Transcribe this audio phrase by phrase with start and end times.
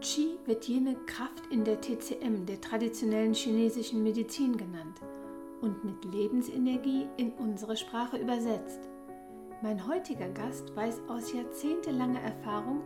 [0.00, 5.00] Qi wird jene Kraft in der TCM, der traditionellen chinesischen Medizin genannt
[5.60, 8.80] und mit Lebensenergie in unsere Sprache übersetzt.
[9.60, 12.82] Mein heutiger Gast weiß aus jahrzehntelanger Erfahrung,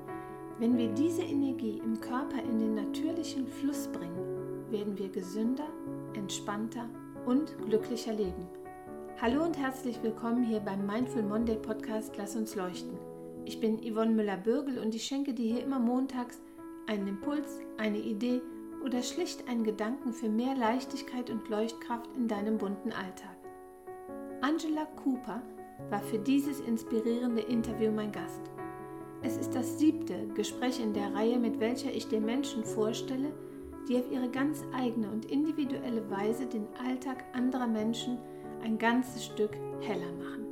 [0.59, 5.69] wenn wir diese Energie im Körper in den natürlichen Fluss bringen, werden wir gesünder,
[6.15, 6.89] entspannter
[7.27, 8.49] und glücklicher leben.
[9.21, 12.97] Hallo und herzlich willkommen hier beim Mindful Monday Podcast Lass uns leuchten.
[13.45, 16.41] Ich bin Yvonne Müller-Bürgel und ich schenke dir hier immer montags
[16.87, 18.41] einen Impuls, eine Idee
[18.85, 23.37] oder schlicht einen Gedanken für mehr Leichtigkeit und Leuchtkraft in deinem bunten Alltag.
[24.41, 25.43] Angela Cooper
[25.91, 28.41] war für dieses inspirierende Interview mein Gast.
[29.23, 33.33] Es ist das siebte Gespräch in der Reihe, mit welcher ich dir Menschen vorstelle,
[33.89, 38.19] die auf ihre ganz eigene und individuelle Weise den Alltag anderer Menschen
[38.63, 40.47] ein ganzes Stück heller machen.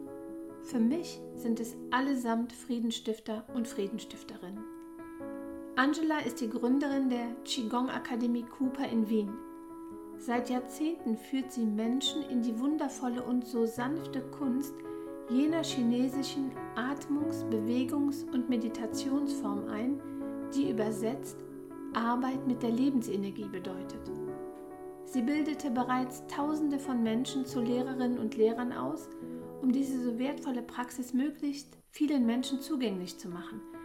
[0.63, 4.70] Für mich sind es allesamt Friedenstifter und Friedenstifterinnen.
[5.81, 9.33] Angela ist die Gründerin der Qigong Akademie Cooper in Wien.
[10.19, 14.75] Seit Jahrzehnten führt sie Menschen in die wundervolle und so sanfte Kunst
[15.31, 20.03] jener chinesischen Atmungs-, Bewegungs- und Meditationsform ein,
[20.55, 21.39] die übersetzt
[21.95, 24.11] Arbeit mit der Lebensenergie bedeutet.
[25.07, 29.09] Sie bildete bereits Tausende von Menschen zu Lehrerinnen und Lehrern aus,
[29.63, 33.63] um diese so wertvolle Praxis möglichst vielen Menschen zugänglich zu machen–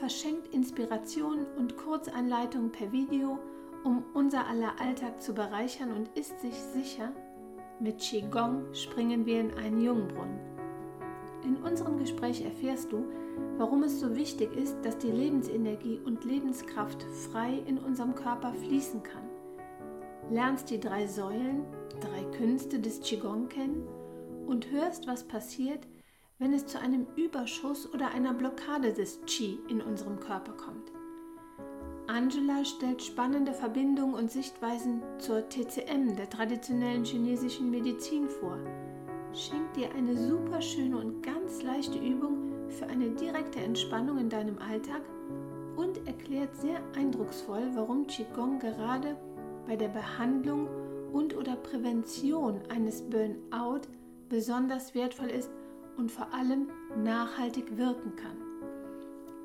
[0.00, 3.38] verschenkt Inspiration und Kurzanleitungen per Video,
[3.84, 7.12] um unser aller Alltag zu bereichern und ist sich sicher,
[7.80, 10.40] mit Qigong springen wir in einen Jungbrunnen.
[11.44, 13.04] In unserem Gespräch erfährst du,
[13.56, 19.02] warum es so wichtig ist, dass die Lebensenergie und Lebenskraft frei in unserem Körper fließen
[19.02, 19.24] kann.
[20.30, 21.64] Lernst die drei Säulen,
[22.00, 23.86] drei Künste des Qigong kennen
[24.46, 25.86] und hörst, was passiert,
[26.40, 30.90] wenn es zu einem Überschuss oder einer Blockade des Qi in unserem Körper kommt.
[32.06, 38.58] Angela stellt spannende Verbindungen und Sichtweisen zur TCM, der traditionellen chinesischen Medizin, vor.
[39.32, 44.58] Schenkt dir eine super schöne und ganz leichte Übung für eine direkte Entspannung in deinem
[44.58, 45.02] Alltag
[45.76, 49.16] und erklärt sehr eindrucksvoll, warum Qigong gerade
[49.66, 50.68] bei der Behandlung
[51.12, 53.82] und oder Prävention eines Burnout
[54.28, 55.50] besonders wertvoll ist
[56.00, 58.36] und vor allem nachhaltig wirken kann.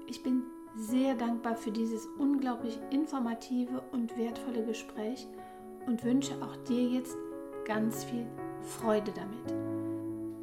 [0.08, 0.44] Ich bin
[0.78, 5.28] sehr dankbar für dieses unglaublich informative und wertvolle Gespräch
[5.86, 7.16] und wünsche auch dir jetzt
[7.66, 8.26] ganz viel
[8.62, 9.54] Freude damit.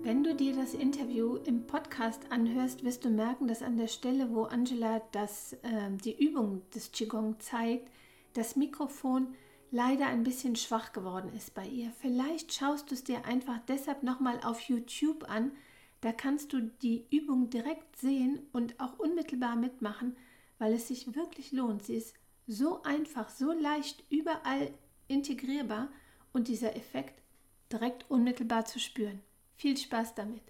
[0.05, 4.35] Wenn du dir das Interview im Podcast anhörst, wirst du merken, dass an der Stelle,
[4.35, 7.89] wo Angela das, äh, die Übung des Qigong zeigt,
[8.35, 9.29] das Mikrofon
[9.71, 11.93] leider ein bisschen schwach geworden ist bei ihr.
[12.01, 15.53] Vielleicht schaust du es dir einfach deshalb nochmal auf YouTube an,
[16.03, 20.17] da kannst du die Übung direkt sehen und auch unmittelbar mitmachen,
[20.59, 21.85] weil es sich wirklich lohnt.
[21.85, 22.15] Sie ist
[22.47, 24.75] so einfach, so leicht überall
[25.07, 25.91] integrierbar
[26.33, 27.23] und dieser Effekt
[27.73, 29.23] direkt unmittelbar zu spüren.
[29.55, 30.43] Viel Spaß damit.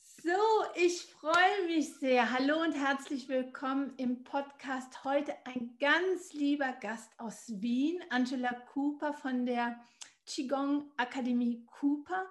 [0.00, 0.30] So,
[0.76, 2.32] ich freue mich sehr.
[2.32, 5.04] Hallo und herzlich willkommen im Podcast.
[5.04, 9.78] Heute ein ganz lieber Gast aus Wien, Angela Cooper von der
[10.24, 12.30] Qigong Akademie Cooper.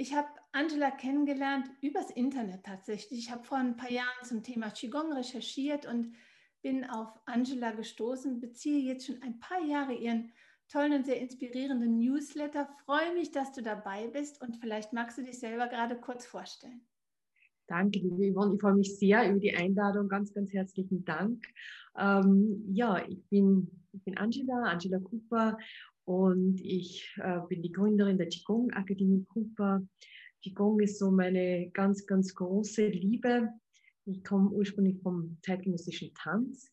[0.00, 3.18] Ich habe Angela kennengelernt übers Internet tatsächlich.
[3.18, 6.14] Ich habe vor ein paar Jahren zum Thema Qigong recherchiert und
[6.62, 10.32] bin auf Angela gestoßen, beziehe jetzt schon ein paar Jahre ihren
[10.68, 12.66] tollen und sehr inspirierenden Newsletter.
[12.86, 16.80] Freue mich, dass du dabei bist und vielleicht magst du dich selber gerade kurz vorstellen.
[17.66, 18.54] Danke, liebe Yvonne.
[18.54, 20.08] Ich freue mich sehr über die Einladung.
[20.08, 21.46] Ganz, ganz herzlichen Dank.
[21.98, 25.58] Ähm, ja, ich bin, ich bin Angela, Angela Cooper
[26.10, 29.80] und ich äh, bin die Gründerin der Qigong Akademie Cooper.
[30.42, 33.48] Qigong ist so meine ganz, ganz große Liebe.
[34.06, 36.72] Ich komme ursprünglich vom zeitgenössischen Tanz,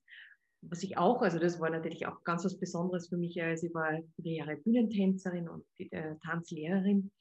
[0.61, 3.71] was ich auch, also das war natürlich auch ganz was Besonderes für mich, als ich
[3.75, 7.11] war viele Jahre Bühnentänzerin und äh, Tanzlehrerin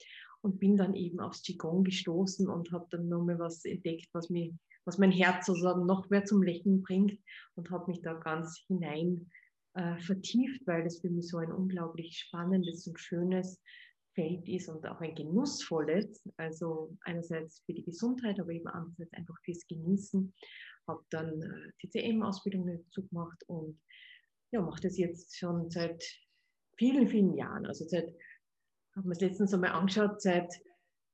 [0.40, 4.54] und bin dann eben aufs Qigong gestoßen und habe dann nochmal was entdeckt, was, mich,
[4.86, 7.18] was mein Herz sozusagen noch mehr zum Lächeln bringt
[7.56, 9.30] und habe mich da ganz hinein
[9.76, 13.60] äh, vertieft, weil das für mich so ein unglaublich spannendes und schönes
[14.14, 19.38] Feld ist und auch ein genussvolles, also einerseits für die Gesundheit, aber eben andererseits einfach
[19.44, 20.32] fürs Genießen.
[20.88, 23.78] Habe dann äh, TCM-Ausbildung dazu gemacht und
[24.52, 26.02] ja, mache das jetzt schon seit
[26.78, 27.66] vielen, vielen Jahren.
[27.66, 28.08] Also seit,
[28.94, 30.50] haben wir es letztens einmal angeschaut, seit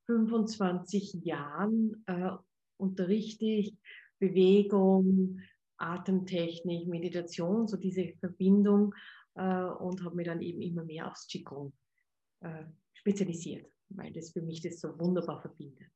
[0.06, 2.30] 25 Jahren äh,
[2.76, 3.76] unterrichte ich
[4.20, 5.40] Bewegung,
[5.82, 8.94] Atemtechnik, Meditation, so diese Verbindung
[9.34, 11.72] äh, und habe mich dann eben immer mehr aufs Qigong
[12.40, 15.90] äh, spezialisiert, weil das für mich das so wunderbar verbindet.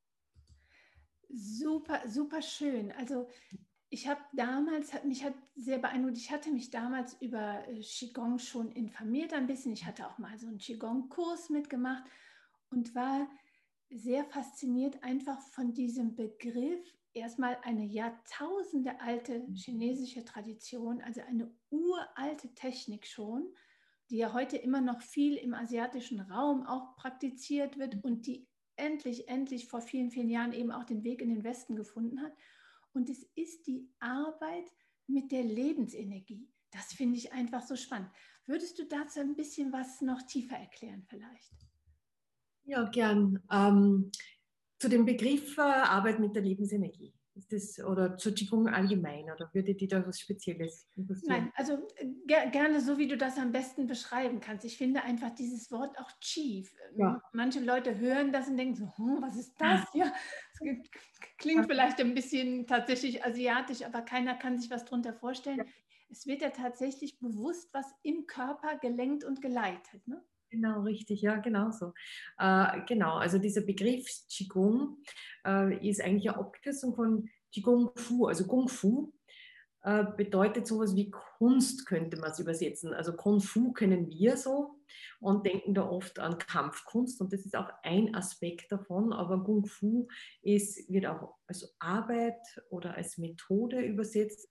[1.29, 2.93] Super, super schön.
[2.93, 3.29] Also
[3.89, 8.39] ich habe damals, hat, mich hat sehr beeindruckt, ich hatte mich damals über äh, Qigong
[8.39, 9.73] schon informiert ein bisschen.
[9.73, 12.05] Ich hatte auch mal so einen Qigong-Kurs mitgemacht
[12.71, 13.29] und war
[13.91, 16.85] sehr fasziniert einfach von diesem Begriff.
[17.17, 19.55] Erstmal eine Jahrtausende alte mhm.
[19.55, 23.55] chinesische Tradition, also eine uralte Technik schon,
[24.11, 28.47] die ja heute immer noch viel im asiatischen Raum auch praktiziert wird und die
[28.77, 32.33] endlich, endlich vor vielen, vielen Jahren eben auch den Weg in den Westen gefunden hat.
[32.93, 34.71] Und es ist die Arbeit
[35.07, 36.47] mit der Lebensenergie.
[36.71, 38.11] Das finde ich einfach so spannend.
[38.45, 41.55] Würdest du dazu ein bisschen was noch tiefer erklären vielleicht?
[42.65, 43.43] Ja, gern.
[43.51, 44.11] Ähm,
[44.79, 47.15] zu dem Begriff äh, Arbeit mit der Lebensenergie.
[47.37, 51.29] Ist das, oder zur Qigong allgemein oder würde dir da was Spezielles interessieren?
[51.29, 54.65] Nein, also äh, ger gerne so, wie du das am besten beschreiben kannst.
[54.65, 56.75] Ich finde einfach dieses Wort auch Chief.
[56.97, 57.21] Ja.
[57.33, 59.87] Manche Leute hören das und denken so, hm, was ist das?
[59.95, 60.11] Ja,
[61.37, 65.59] klingt vielleicht ein bisschen tatsächlich asiatisch, aber keiner kann sich was darunter vorstellen.
[65.59, 65.65] Ja.
[66.09, 70.09] Es wird ja tatsächlich bewusst was im Körper gelenkt und geleitet.
[70.09, 70.25] Ne?
[70.51, 71.93] Genau, richtig, ja, genau so.
[72.39, 74.99] Äh, genau, also dieser Begriff Qigong
[75.45, 79.13] äh, ist eigentlich eine Abkürzung von Qigong Fu, also Kung Fu
[79.83, 82.93] äh, bedeutet sowas wie Kunst, könnte man es übersetzen.
[82.93, 84.81] Also Kung Fu kennen wir so
[85.21, 89.65] und denken da oft an Kampfkunst und das ist auch ein Aspekt davon, aber Kung
[89.65, 90.09] Fu
[90.43, 92.41] ist, wird auch als Arbeit
[92.71, 94.49] oder als Methode übersetzt.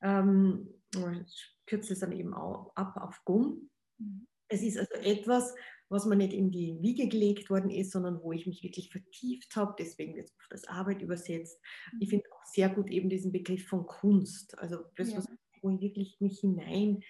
[0.00, 3.70] Ähm, ich kürze es dann eben auch ab auf Kung.
[3.98, 4.26] Mhm.
[4.48, 5.54] Es ist also etwas,
[5.88, 9.56] was mir nicht in die Wiege gelegt worden ist, sondern wo ich mich wirklich vertieft
[9.56, 9.74] habe.
[9.78, 11.60] Deswegen wird es oft als Arbeit übersetzt.
[12.00, 12.10] Ich mhm.
[12.10, 14.58] finde auch sehr gut eben diesen Begriff von Kunst.
[14.58, 15.22] Also das, ja.
[15.62, 17.02] wo ich wirklich mich hinein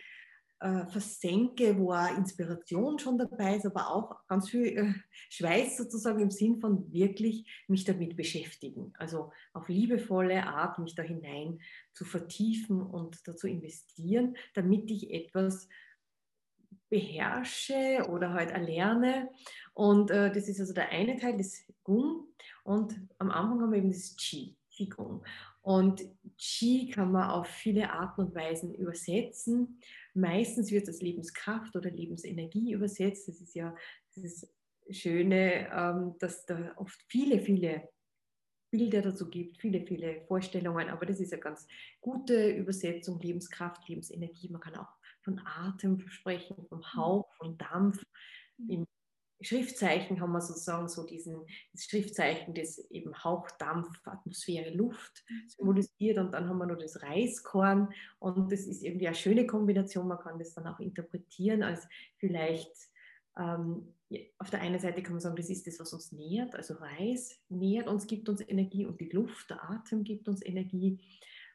[0.60, 4.92] äh, versenke, wo auch Inspiration schon dabei ist, aber auch ganz viel äh,
[5.30, 8.92] Schweiß sozusagen im Sinn von wirklich mich damit beschäftigen.
[8.98, 11.60] Also auf liebevolle Art mich da hinein
[11.92, 15.68] zu vertiefen und dazu investieren, damit ich etwas
[16.88, 19.30] beherrsche oder halt erlerne.
[19.74, 22.26] Und äh, das ist also der eine Teil des Gung.
[22.64, 25.24] Und am Anfang haben wir eben das Qi, Qigong.
[25.62, 26.02] Und
[26.38, 29.80] Qi kann man auf viele Arten und Weisen übersetzen.
[30.14, 33.28] Meistens wird es als Lebenskraft oder Lebensenergie übersetzt.
[33.28, 33.74] Das ist ja
[34.16, 34.50] das
[34.90, 37.88] Schöne, ähm, dass da oft viele, viele
[38.70, 40.88] Bilder dazu gibt, viele, viele Vorstellungen.
[40.88, 41.66] Aber das ist eine ganz
[42.00, 44.48] gute Übersetzung, Lebenskraft, Lebensenergie.
[44.48, 44.97] Man kann auch
[45.28, 46.94] von Atem sprechen, vom mhm.
[46.94, 48.02] Hauch, von Dampf.
[48.56, 48.70] Mhm.
[48.70, 48.86] Im
[49.40, 55.48] Schriftzeichen haben wir sozusagen so diesen das Schriftzeichen, das eben Hauch, Dampf, Atmosphäre, Luft mhm.
[55.48, 60.08] symbolisiert und dann haben wir noch das Reiskorn und das ist irgendwie eine schöne Kombination.
[60.08, 61.86] Man kann das dann auch interpretieren als
[62.16, 62.72] vielleicht
[63.38, 63.94] ähm,
[64.38, 67.38] auf der einen Seite kann man sagen, das ist das, was uns nährt, also Reis
[67.50, 70.98] nährt uns, gibt uns Energie und die Luft, der Atem gibt uns Energie.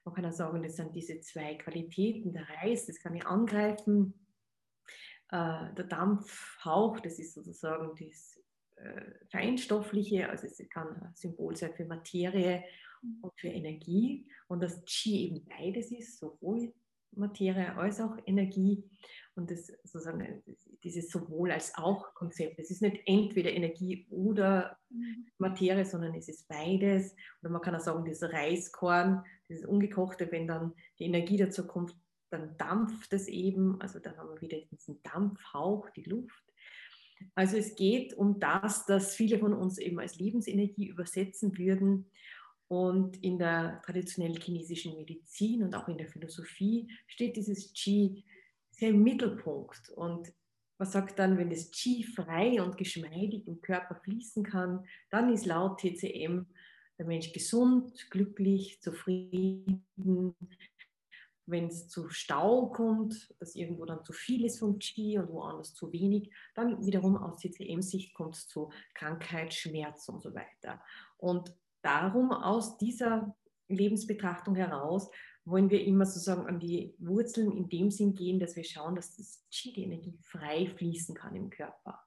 [0.05, 4.13] Man kann auch sagen, das sind diese zwei Qualitäten, der Reis, das kann ich angreifen.
[5.29, 8.39] Äh, der Dampfhauch, das ist sozusagen das
[8.75, 12.63] äh, Feinstoffliche, also es kann ein Symbol sein für Materie
[13.21, 14.27] und für Energie.
[14.47, 16.73] Und das Qi eben beides ist, sowohl
[17.15, 18.83] Materie als auch Energie.
[19.35, 20.43] Und das sozusagen
[20.83, 22.59] dieses sowohl als auch Konzept.
[22.59, 25.27] Es ist nicht entweder Energie oder mhm.
[25.37, 27.15] Materie, sondern es ist beides.
[27.41, 29.23] Oder man kann auch sagen, das Reiskorn,
[29.53, 31.95] dieses ungekochte, wenn dann die Energie dazu kommt,
[32.29, 33.79] dann dampft es eben.
[33.79, 36.43] Also dann haben wir wieder diesen Dampfhauch, die Luft.
[37.35, 42.09] Also es geht um das, dass viele von uns eben als Lebensenergie übersetzen würden.
[42.67, 48.23] Und in der traditionellen chinesischen Medizin und auch in der Philosophie steht dieses Qi
[48.71, 49.89] sehr im Mittelpunkt.
[49.89, 50.33] Und
[50.79, 55.45] man sagt dann, wenn das Qi frei und geschmeidig im Körper fließen kann, dann ist
[55.45, 56.47] laut TCM
[56.97, 60.35] der Mensch gesund, glücklich, zufrieden.
[61.45, 65.73] Wenn es zu Stau kommt, dass irgendwo dann zu viel ist vom Qi und woanders
[65.73, 70.81] zu wenig, dann wiederum aus TCM-Sicht kommt es zu Krankheit, Schmerz und so weiter.
[71.17, 73.35] Und darum aus dieser
[73.67, 75.09] Lebensbetrachtung heraus
[75.45, 79.15] wollen wir immer sozusagen an die Wurzeln in dem Sinn gehen, dass wir schauen, dass
[79.17, 81.99] das Qi, die Energie, frei fließen kann im Körper.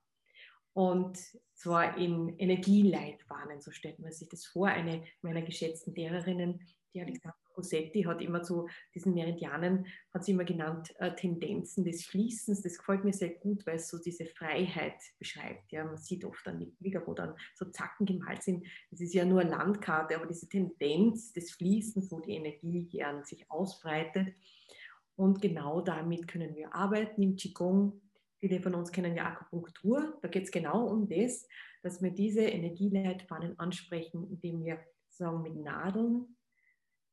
[0.77, 1.19] Und
[1.55, 4.69] zwar in Energieleitbahnen, so stellt man sich das vor.
[4.69, 6.61] Eine meiner geschätzten Lehrerinnen,
[6.93, 12.05] die Alexandra Rossetti hat immer zu diesen Meridianen, hat sie immer genannt, äh, Tendenzen des
[12.05, 12.61] Fließens.
[12.61, 15.73] Das gefällt mir sehr gut, weil es so diese Freiheit beschreibt.
[15.73, 18.67] Ja, man sieht oft an die Bilder, wo dann so Zacken gemalt sind.
[18.91, 23.25] Das ist ja nur eine Landkarte, aber diese Tendenz des Fließens, wo die Energie gern
[23.25, 24.35] sich ausbreitet.
[25.15, 28.03] Und genau damit können wir arbeiten im Qigong.
[28.47, 30.21] Viele von uns kennen ja Akupunktur.
[30.23, 31.49] Da geht es genau um das,
[31.83, 36.37] dass wir diese Energieleitbahnen ansprechen, indem wir sagen, mit Nadeln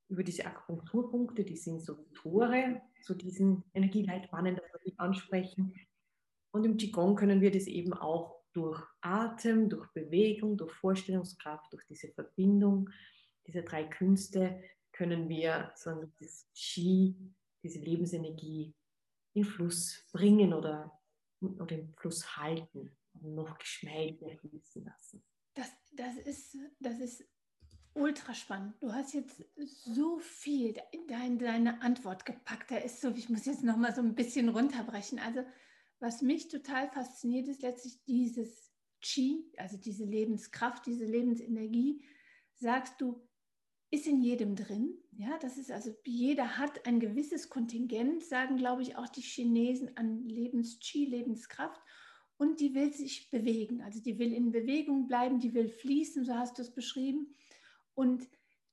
[0.09, 5.73] über diese Akupunkturpunkte, die sind so Tore zu diesen Energieleitbahnen, dass wir die ansprechen.
[6.51, 11.83] Und im Qigong können wir das eben auch durch Atem, durch Bewegung, durch Vorstellungskraft, durch
[11.87, 12.91] diese Verbindung,
[13.47, 14.61] diese drei Künste
[14.91, 17.15] können wir so das Qi,
[17.63, 18.75] diese Lebensenergie
[19.33, 20.91] in Fluss bringen oder,
[21.43, 25.23] oder im Fluss halten und noch geschmeidiger fließen lassen.
[25.53, 27.23] Das, das, ist, das ist
[27.93, 28.75] ultra spannend.
[28.81, 32.71] Du hast jetzt so viel in deine Antwort gepackt.
[32.71, 35.19] Da ist so, ich muss jetzt noch mal so ein bisschen runterbrechen.
[35.19, 35.43] Also
[36.00, 38.71] was mich total fasziniert, ist letztlich dieses
[39.01, 42.03] Qi, also diese Lebenskraft, diese Lebensenergie.
[42.55, 43.21] Sagst du,
[43.93, 44.97] ist in jedem drin.
[45.12, 49.95] Ja, das ist also, jeder hat ein gewisses Kontingent, sagen, glaube ich, auch die Chinesen
[49.95, 51.79] an Lebens-Qi, Lebenskraft.
[52.35, 53.83] Und die will sich bewegen.
[53.83, 57.35] Also die will in Bewegung bleiben, die will fließen, so hast du es beschrieben.
[57.93, 58.27] Und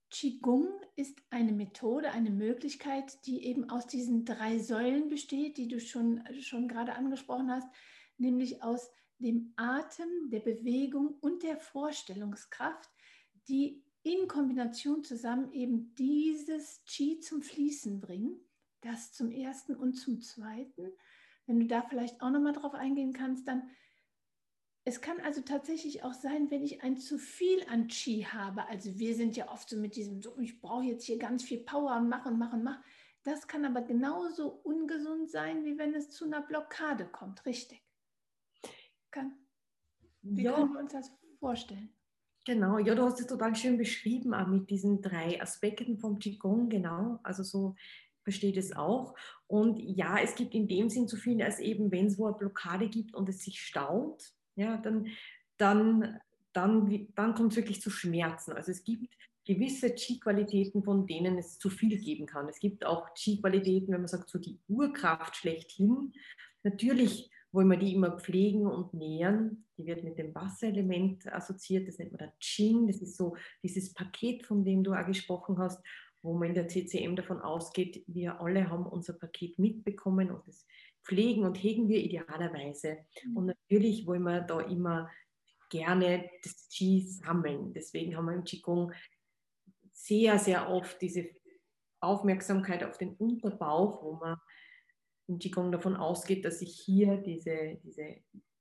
[0.09, 5.81] Qigong ist eine Methode, eine Möglichkeit, die eben aus diesen drei Säulen besteht, die du
[5.81, 7.69] schon, schon gerade angesprochen hast,
[8.17, 12.89] nämlich aus dem Atem, der Bewegung und der Vorstellungskraft,
[13.47, 18.41] die in Kombination zusammen eben dieses Qi zum Fließen bringen.
[18.81, 20.93] Das zum ersten und zum zweiten.
[21.47, 23.71] Wenn du da vielleicht auch nochmal drauf eingehen kannst, dann
[24.85, 28.67] es kann also tatsächlich auch sein, wenn ich ein zu viel an Qi habe.
[28.69, 31.59] Also wir sind ja oft so mit diesem, so, ich brauche jetzt hier ganz viel
[31.59, 32.83] Power und machen, machen, machen.
[33.23, 37.83] Das kann aber genauso ungesund sein, wie wenn es zu einer Blockade kommt, richtig?
[39.11, 39.37] Kann.
[40.23, 40.55] Wie ja.
[40.55, 41.95] können wir uns das vorstellen?
[42.47, 46.69] Genau, ja, du hast es total schön beschrieben, auch mit diesen drei Aspekten vom Qigong,
[46.71, 47.21] genau.
[47.23, 47.75] Also so
[48.23, 49.15] versteht es auch.
[49.47, 52.37] Und ja, es gibt in dem Sinn so viel, als eben, wenn es wo eine
[52.37, 55.09] Blockade gibt und es sich staut, ja, dann,
[55.59, 56.21] dann,
[56.53, 58.53] dann, dann kommt es wirklich zu Schmerzen.
[58.53, 62.49] Also es gibt gewisse Qi-Qualitäten, von denen es zu viel geben kann.
[62.49, 66.13] Es gibt auch Qi-Qualitäten, wenn man sagt, so die Urkraft schlechthin.
[66.63, 69.67] Natürlich wollen wir die immer pflegen und nähren.
[69.77, 72.87] Die wird mit dem Wasserelement assoziiert, das nennt man der Qing.
[72.87, 75.83] Das ist so dieses Paket, von dem du auch gesprochen hast,
[76.23, 80.67] wo man in der CCM davon ausgeht, wir alle haben unser Paket mitbekommen und das
[81.03, 82.99] pflegen und hegen wir idealerweise.
[83.25, 83.37] Mhm.
[83.37, 85.11] Und natürlich wollen wir da immer
[85.71, 87.73] gerne das Qi sammeln.
[87.73, 88.93] Deswegen haben wir im Qigong
[89.93, 91.31] sehr, sehr oft diese
[92.01, 94.39] Aufmerksamkeit auf den Unterbauch, wo man
[95.31, 98.17] im Qigong davon ausgeht, dass sich hier diese, diese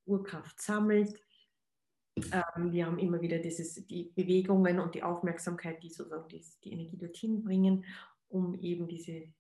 [0.06, 1.20] Urkraft sammelt.
[2.32, 6.74] Ähm, wir haben immer wieder dieses, die Bewegungen und die Aufmerksamkeit, die sozusagen die, die
[6.74, 7.86] Energie dorthin bringen,
[8.28, 9.34] um eben diese,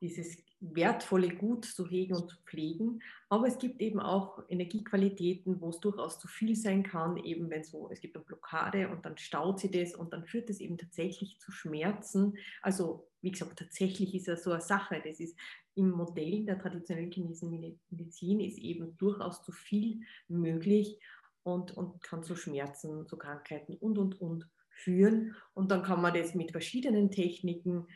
[0.00, 3.02] dieses wertvolle Gut zu hegen und zu pflegen.
[3.28, 7.64] Aber es gibt eben auch Energiequalitäten, wo es durchaus zu viel sein kann, eben wenn
[7.64, 10.78] so, es gibt eine Blockade und dann staut sie das und dann führt es eben
[10.78, 12.36] tatsächlich zu Schmerzen.
[12.62, 15.02] Also wie gesagt, tatsächlich ist ja so eine Sache.
[15.04, 15.36] Das ist
[15.74, 21.00] im Modell der traditionellen chinesischen Medizin ist eben durchaus zu viel möglich
[21.42, 25.34] und, und kann zu Schmerzen, zu Krankheiten und, und, und führen.
[25.54, 27.86] Und dann kann man das mit verschiedenen Techniken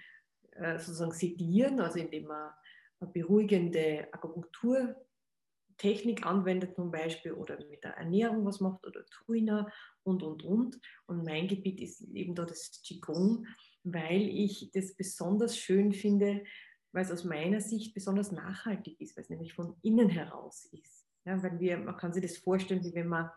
[0.78, 2.52] sozusagen sedieren, also indem man
[3.00, 9.70] eine beruhigende Akupunkturtechnik anwendet zum Beispiel oder mit der Ernährung was macht oder Tuina
[10.02, 10.80] und, und, und.
[11.06, 13.46] Und mein Gebiet ist eben da das Qigong,
[13.84, 16.44] weil ich das besonders schön finde,
[16.92, 21.06] weil es aus meiner Sicht besonders nachhaltig ist, weil es nämlich von innen heraus ist.
[21.24, 23.30] Ja, weil wir, man kann sich das vorstellen, wie wenn man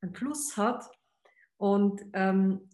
[0.00, 0.90] einen Fluss hat
[1.56, 2.68] und ähm,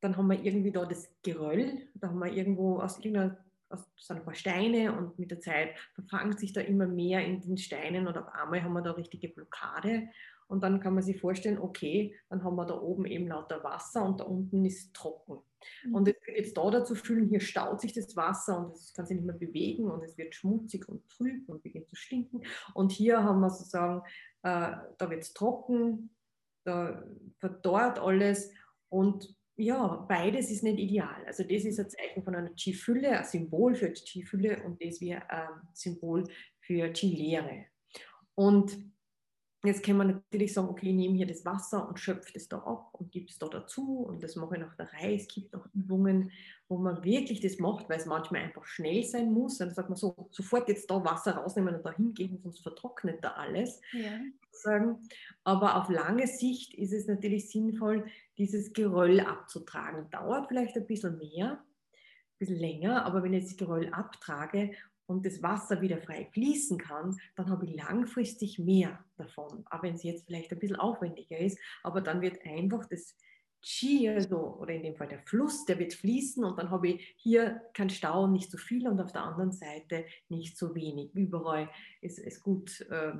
[0.00, 3.38] dann haben wir irgendwie da das Geröll, da haben wir irgendwo aus irgendeiner
[3.68, 7.40] aus so ein paar Steine und mit der Zeit verfangt sich da immer mehr in
[7.40, 10.08] den Steinen und auf einmal haben wir da richtige Blockade
[10.48, 14.04] und dann kann man sich vorstellen, okay, dann haben wir da oben eben lauter Wasser
[14.04, 15.38] und da unten ist trocken.
[15.84, 15.94] Mhm.
[15.94, 19.06] Und es wird jetzt da dazu fühlen, hier staut sich das Wasser und es kann
[19.06, 22.42] sich nicht mehr bewegen und es wird schmutzig und trüb und beginnt zu stinken.
[22.74, 24.02] Und hier haben wir sozusagen,
[24.42, 26.10] äh, da wird es trocken,
[26.64, 27.02] da
[27.38, 28.52] verdorrt alles
[28.88, 31.24] und ja, beides ist nicht ideal.
[31.26, 35.28] Also das ist ein Zeichen von einer Qi-Fülle, ein Symbol für Qi-Fülle und das wäre
[35.30, 36.24] ein Symbol
[36.60, 37.66] für Qi-Leere.
[38.34, 38.78] Und
[39.66, 42.58] jetzt kann man natürlich sagen, okay, ich nehme hier das Wasser und schöpfe das da
[42.58, 45.16] ab und gebe es da dazu und das mache ich nach der Reihe.
[45.16, 46.30] Es gibt auch Übungen,
[46.68, 49.58] wo man wirklich das macht, weil es manchmal einfach schnell sein muss.
[49.58, 53.32] Dann sagt man so, sofort jetzt da Wasser rausnehmen und da hingeben, sonst vertrocknet da
[53.32, 53.80] alles.
[53.92, 54.20] Ja.
[55.44, 58.06] Aber auf lange Sicht ist es natürlich sinnvoll,
[58.38, 60.10] dieses Geröll abzutragen.
[60.10, 64.72] Dauert vielleicht ein bisschen mehr, ein bisschen länger, aber wenn ich das Geröll abtrage
[65.06, 69.64] und das Wasser wieder frei fließen kann, dann habe ich langfristig mehr davon.
[69.66, 73.16] Aber wenn es jetzt vielleicht ein bisschen aufwendiger ist, aber dann wird einfach das,
[73.62, 77.14] Qi, also, oder in dem Fall der Fluss, der wird fließen und dann habe ich
[77.16, 81.12] hier kein Stau, nicht so viel und auf der anderen Seite nicht so wenig.
[81.14, 81.68] Überall
[82.00, 83.14] ist es gut äh,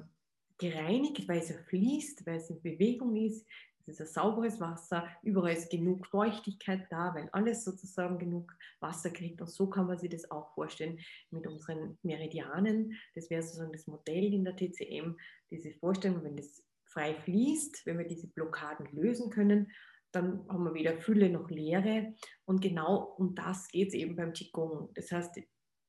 [0.59, 3.45] gereinigt, weil es ja fließt, weil es in Bewegung ist.
[3.87, 9.11] Es ist ein sauberes Wasser, überall ist genug Feuchtigkeit da, weil alles sozusagen genug Wasser
[9.11, 9.41] kriegt.
[9.41, 10.99] Und so kann man sich das auch vorstellen
[11.31, 12.95] mit unseren Meridianen.
[13.15, 15.17] Das wäre sozusagen das Modell in der TCM,
[15.51, 19.71] diese Vorstellung, wenn das frei fließt, wenn wir diese Blockaden lösen können,
[20.13, 22.15] dann haben wir weder Fülle noch Leere.
[22.47, 24.91] Und genau um das geht es eben beim Qigong.
[24.95, 25.41] Das heißt,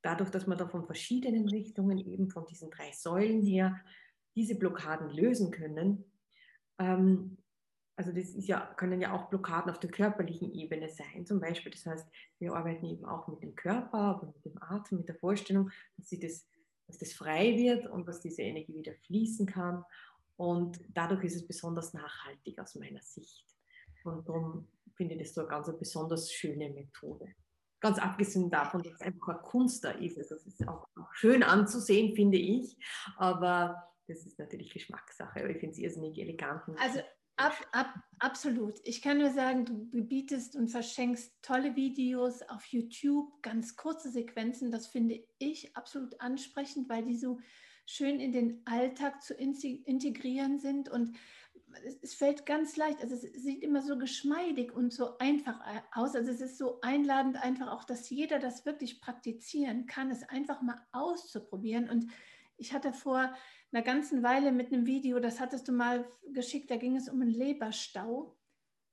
[0.01, 3.79] dadurch, dass man da von verschiedenen Richtungen, eben von diesen drei Säulen her,
[4.35, 6.03] diese Blockaden lösen können,
[6.77, 7.37] ähm,
[7.97, 11.71] also das ja, können ja auch Blockaden auf der körperlichen Ebene sein, zum Beispiel.
[11.71, 15.15] Das heißt, wir arbeiten eben auch mit dem Körper, aber mit dem Atem, mit der
[15.15, 16.47] Vorstellung, dass, sie das,
[16.85, 19.83] dass das frei wird und dass diese Energie wieder fließen kann.
[20.35, 23.47] Und dadurch ist es besonders nachhaltig aus meiner Sicht.
[24.03, 27.33] Und darum finde ich das so eine ganz eine besonders schöne Methode.
[27.79, 30.19] Ganz abgesehen davon, dass es einfach eine Kunst da ist.
[30.19, 32.77] Also es ist auch schön anzusehen, finde ich.
[33.17, 35.39] Aber das ist natürlich Geschmackssache.
[35.39, 36.61] Aber ich finde es irrsinnig elegant.
[36.79, 36.99] Also
[37.37, 38.79] ab, ab, absolut.
[38.83, 44.71] Ich kann nur sagen, du bietest und verschenkst tolle Videos auf YouTube, ganz kurze Sequenzen.
[44.71, 47.39] Das finde ich absolut ansprechend, weil die so
[47.85, 51.17] schön in den Alltag zu integrieren sind und
[52.01, 55.59] es fällt ganz leicht, also es sieht immer so geschmeidig und so einfach
[55.93, 56.15] aus.
[56.15, 60.61] Also es ist so einladend einfach auch, dass jeder das wirklich praktizieren kann, es einfach
[60.61, 61.89] mal auszuprobieren.
[61.89, 62.11] Und
[62.57, 63.33] ich hatte vor
[63.71, 67.21] einer ganzen Weile mit einem Video, das hattest du mal geschickt, da ging es um
[67.21, 68.37] einen Leberstau.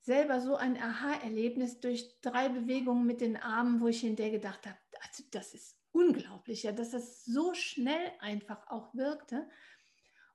[0.01, 4.79] Selber so ein Aha-Erlebnis durch drei Bewegungen mit den Armen, wo ich hinterher gedacht habe,
[5.01, 9.49] also das ist unglaublich, ja, dass das so schnell einfach auch wirkte.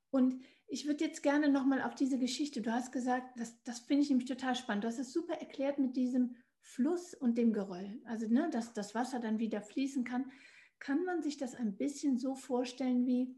[0.10, 4.04] Und ich würde jetzt gerne nochmal auf diese Geschichte, du hast gesagt, das, das finde
[4.04, 4.84] ich nämlich total spannend.
[4.84, 8.02] Du hast es super erklärt mit diesem Fluss und dem Geröll.
[8.06, 10.32] Also, ne, dass das Wasser dann wieder fließen kann.
[10.80, 13.36] Kann man sich das ein bisschen so vorstellen wie,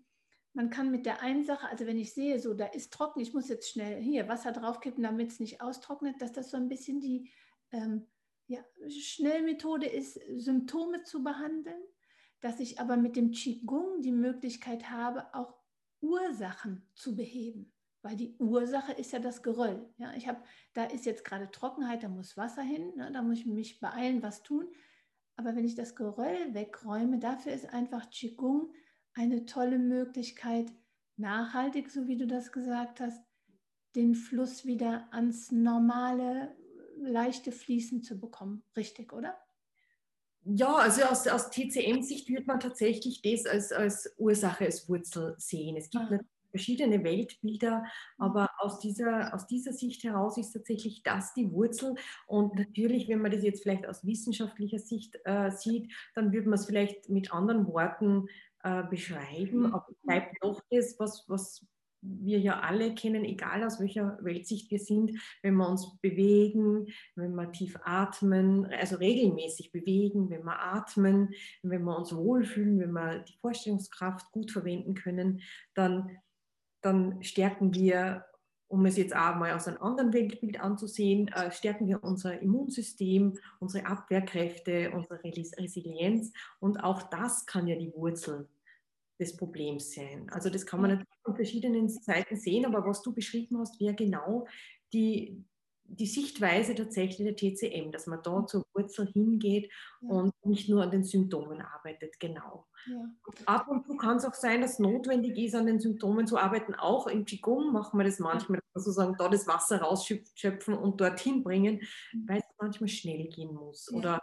[0.54, 3.34] man kann mit der einen Sache, also wenn ich sehe, so da ist trocken, ich
[3.34, 7.00] muss jetzt schnell hier Wasser draufkippen, damit es nicht austrocknet, dass das so ein bisschen
[7.00, 7.30] die
[7.72, 8.08] ähm,
[8.48, 11.82] ja, Schnellmethode ist, Symptome zu behandeln,
[12.42, 15.54] dass ich aber mit dem Qigong die Möglichkeit habe, auch
[16.02, 17.72] Ursachen zu beheben.
[18.02, 19.88] Weil die Ursache ist ja das Geröll.
[19.98, 20.42] Ja, ich habe,
[20.74, 24.24] da ist jetzt gerade Trockenheit, da muss Wasser hin, ne, da muss ich mich beeilen,
[24.24, 24.68] was tun.
[25.42, 28.72] Aber wenn ich das Geröll wegräume, dafür ist einfach Qigong
[29.16, 30.72] eine tolle Möglichkeit,
[31.18, 33.20] nachhaltig, so wie du das gesagt hast,
[33.96, 36.56] den Fluss wieder ans normale,
[37.00, 38.64] leichte Fließen zu bekommen.
[38.78, 39.36] Richtig, oder?
[40.44, 45.76] Ja, also aus, aus TCM-Sicht würde man tatsächlich das als, als Ursache, als Wurzel sehen.
[45.76, 46.20] Es gibt ah.
[46.52, 47.86] Verschiedene Weltbilder, mhm.
[48.18, 51.96] aber aus dieser, aus dieser Sicht heraus ist tatsächlich das die Wurzel.
[52.28, 56.60] Und natürlich, wenn man das jetzt vielleicht aus wissenschaftlicher Sicht äh, sieht, dann würde man
[56.60, 58.28] es vielleicht mit anderen Worten
[58.64, 59.74] äh, beschreiben, mhm.
[59.74, 61.66] aber bleibt doch das, was, was
[62.02, 67.36] wir ja alle kennen, egal aus welcher Weltsicht wir sind, wenn wir uns bewegen, wenn
[67.36, 73.20] wir tief atmen, also regelmäßig bewegen, wenn wir atmen, wenn wir uns wohlfühlen, wenn wir
[73.20, 75.42] die Vorstellungskraft gut verwenden können,
[75.74, 76.18] dann,
[76.82, 78.26] dann stärken wir,
[78.68, 83.38] um es jetzt auch mal aus einem anderen Weltbild anzusehen, äh, stärken wir unser Immunsystem,
[83.60, 88.48] unsere Abwehrkräfte, unsere Resilienz und auch das kann ja die Wurzel
[89.20, 90.30] des Problems sein.
[90.32, 93.94] Also das kann man natürlich von verschiedenen Seiten sehen, aber was du beschrieben hast, wäre
[93.94, 94.48] genau
[94.94, 95.44] die,
[95.96, 100.10] die Sichtweise tatsächlich der TCM, dass man da zur Wurzel hingeht ja.
[100.10, 102.68] und nicht nur an den Symptomen arbeitet, genau.
[102.88, 103.10] Ja.
[103.46, 106.38] Ab und zu kann es auch sein, dass es notwendig ist, an den Symptomen zu
[106.38, 106.74] arbeiten.
[106.76, 108.82] Auch im Qigong machen wir das manchmal, ja.
[108.82, 111.82] sozusagen da das Wasser rausschöpfen und dorthin bringen,
[112.14, 112.28] mhm.
[112.28, 113.92] weil es manchmal schnell gehen muss.
[113.94, 114.22] Oder,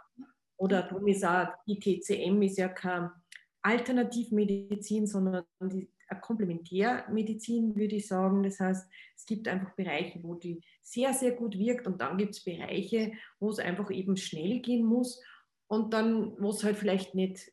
[0.57, 3.11] oder darum ist auch, die TCM ist ja kein
[3.61, 8.43] Alternativmedizin, sondern die Komplementärmedizin, würde ich sagen.
[8.43, 12.35] Das heißt, es gibt einfach Bereiche, wo die sehr, sehr gut wirkt und dann gibt
[12.35, 15.21] es Bereiche, wo es einfach eben schnell gehen muss
[15.67, 17.51] und dann, wo es halt vielleicht nicht,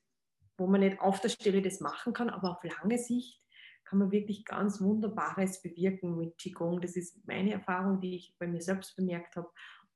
[0.56, 3.42] wo man nicht auf der Stelle das machen kann, aber auf lange Sicht
[3.84, 6.80] kann man wirklich ganz Wunderbares bewirken mit Qigong.
[6.80, 9.50] Das ist meine Erfahrung, die ich bei mir selbst bemerkt habe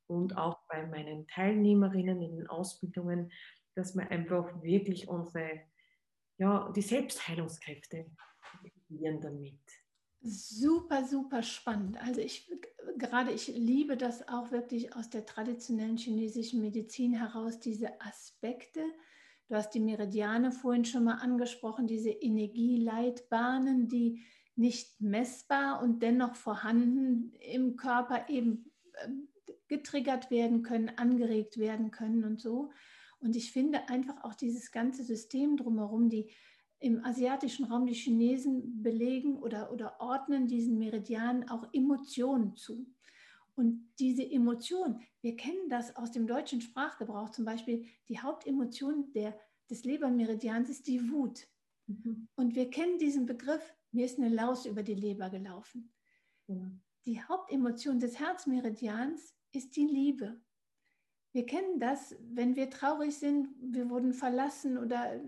[0.06, 3.32] und auch bei meinen Teilnehmerinnen in den Ausbildungen,
[3.74, 5.62] dass wir einfach wirklich unsere
[6.38, 8.06] ja, die Selbstheilungskräfte
[8.90, 9.58] aktivieren damit.
[10.22, 11.96] Super, super spannend.
[12.02, 12.50] Also ich
[12.98, 18.82] gerade, ich liebe das auch wirklich aus der traditionellen chinesischen Medizin heraus, diese Aspekte.
[19.48, 24.22] Du hast die Meridiane vorhin schon mal angesprochen, diese Energieleitbahnen, die
[24.56, 28.70] nicht messbar und dennoch vorhanden im Körper eben
[29.02, 29.28] ähm,
[29.68, 32.70] getriggert werden können, angeregt werden können und so.
[33.20, 36.30] Und ich finde einfach auch dieses ganze System drumherum, die
[36.80, 42.86] im asiatischen Raum die Chinesen belegen oder, oder ordnen diesen Meridian auch Emotionen zu.
[43.54, 49.38] Und diese Emotion, wir kennen das aus dem deutschen Sprachgebrauch, zum Beispiel die Hauptemotion der,
[49.68, 51.46] des Lebermeridians ist die Wut.
[51.86, 52.28] Mhm.
[52.36, 55.92] Und wir kennen diesen Begriff, mir ist eine Laus über die Leber gelaufen.
[56.46, 56.80] Mhm.
[57.04, 60.40] Die Hauptemotion des Herzmeridians ist die Liebe.
[61.32, 65.20] Wir kennen das, wenn wir traurig sind, wir wurden verlassen oder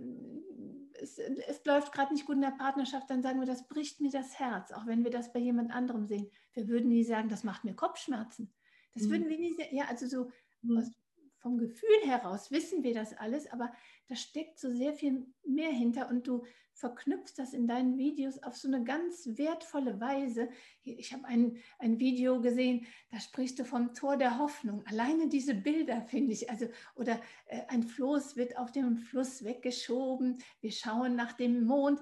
[1.00, 4.10] es, es läuft gerade nicht gut in der Partnerschaft, dann sagen wir, das bricht mir
[4.10, 6.30] das Herz, auch wenn wir das bei jemand anderem sehen.
[6.52, 8.52] Wir würden nie sagen, das macht mir Kopfschmerzen.
[8.94, 9.10] Das mhm.
[9.10, 9.74] würden wir nie sagen.
[9.74, 10.30] Ja, also so
[10.62, 10.78] mhm.
[10.78, 10.90] aus,
[11.38, 13.72] vom Gefühl heraus wissen wir das alles, aber
[14.08, 16.44] da steckt so sehr viel mehr hinter und du
[16.82, 20.48] verknüpfst das in deinen Videos auf so eine ganz wertvolle Weise.
[20.82, 24.84] Ich habe ein, ein Video gesehen, da sprichst du vom Tor der Hoffnung.
[24.86, 26.66] Alleine diese Bilder finde ich, also,
[26.96, 32.00] oder äh, ein Floß wird auf dem Fluss weggeschoben, wir schauen nach dem Mond.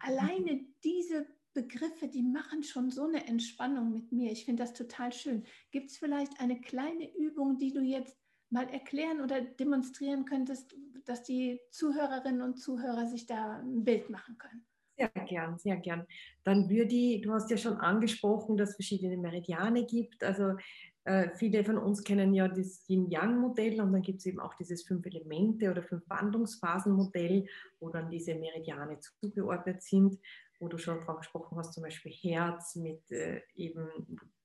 [0.00, 4.32] Alleine diese Begriffe, die machen schon so eine Entspannung mit mir.
[4.32, 5.44] Ich finde das total schön.
[5.72, 8.16] Gibt es vielleicht eine kleine Übung, die du jetzt
[8.50, 14.38] mal erklären oder demonstrieren könntest, dass die Zuhörerinnen und Zuhörer sich da ein Bild machen
[14.38, 14.64] können?
[14.96, 16.06] Sehr gern, sehr gern.
[16.44, 20.22] Dann würde ich, du hast ja schon angesprochen, dass es verschiedene Meridiane gibt.
[20.22, 20.56] Also
[21.04, 24.86] äh, viele von uns kennen ja das Yin-Yang-Modell und dann gibt es eben auch dieses
[24.86, 27.46] Fünf-Elemente- oder Fünf-Wandlungsphasen-Modell,
[27.78, 30.18] wo dann diese Meridiane zugeordnet sind,
[30.58, 33.88] wo du schon drauf gesprochen hast, zum Beispiel Herz mit äh, eben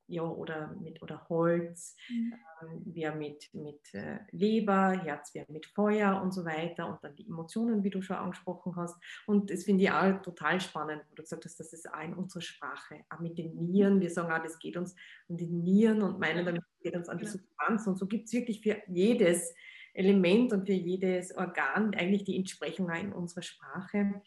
[0.08, 2.34] ja, oder mit oder Holz, mhm.
[2.62, 7.16] ähm, wer mit, mit äh, Leber, Herz wer mit Feuer und so weiter und dann
[7.16, 8.96] die Emotionen, wie du schon angesprochen hast.
[9.26, 12.14] Und das finde ich auch total spannend, wo du gesagt hast, das ist auch in
[12.14, 14.00] unserer Sprache, auch mit den Nieren.
[14.00, 14.96] Wir sagen auch, das geht uns
[15.30, 17.88] an die Nieren und meinen damit geht uns an die Substanz.
[17.88, 19.54] Und so gibt es wirklich für jedes
[19.94, 24.22] Element und für jedes Organ eigentlich die Entsprechung auch in unserer Sprache.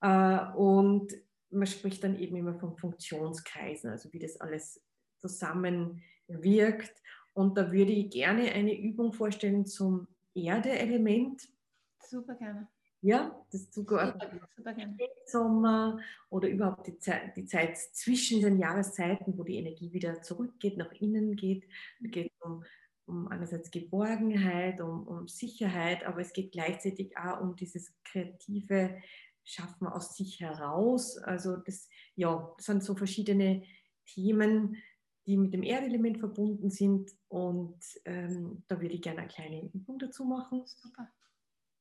[0.00, 1.12] Äh, und
[1.50, 4.82] man spricht dann eben immer von Funktionskreisen, also wie das alles
[5.28, 7.02] zusammenwirkt.
[7.32, 11.48] Und da würde ich gerne eine Übung vorstellen zum Erde-Element.
[12.00, 12.68] Super gerne.
[13.00, 14.40] Ja, das zugeordnet
[15.26, 20.78] Sommer oder überhaupt die Zeit, die Zeit zwischen den Jahreszeiten, wo die Energie wieder zurückgeht,
[20.78, 21.68] nach innen geht.
[22.02, 22.64] Es geht um,
[23.04, 28.96] um einerseits Geborgenheit, um, um Sicherheit, aber es geht gleichzeitig auch um dieses kreative
[29.42, 31.18] Schaffen aus sich heraus.
[31.18, 33.64] Also das, ja, das sind so verschiedene
[34.06, 34.76] Themen,
[35.26, 37.10] die mit dem Erdelement verbunden sind.
[37.28, 40.66] Und ähm, da würde ich gerne eine kleine Übung dazu machen.
[40.66, 41.08] Super.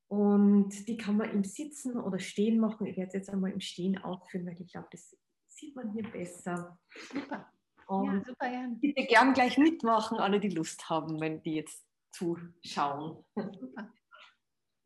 [0.08, 2.86] Und die kann man im Sitzen oder Stehen machen.
[2.86, 6.04] Ich werde es jetzt einmal im Stehen ausführen, weil ich glaube, das sieht man hier
[6.04, 6.80] besser.
[7.12, 7.52] Super.
[7.88, 8.76] Und ja, super gerne.
[8.76, 13.26] Bitte gern gleich mitmachen, alle, die Lust haben, wenn die jetzt zuschauen.
[13.36, 13.92] Super.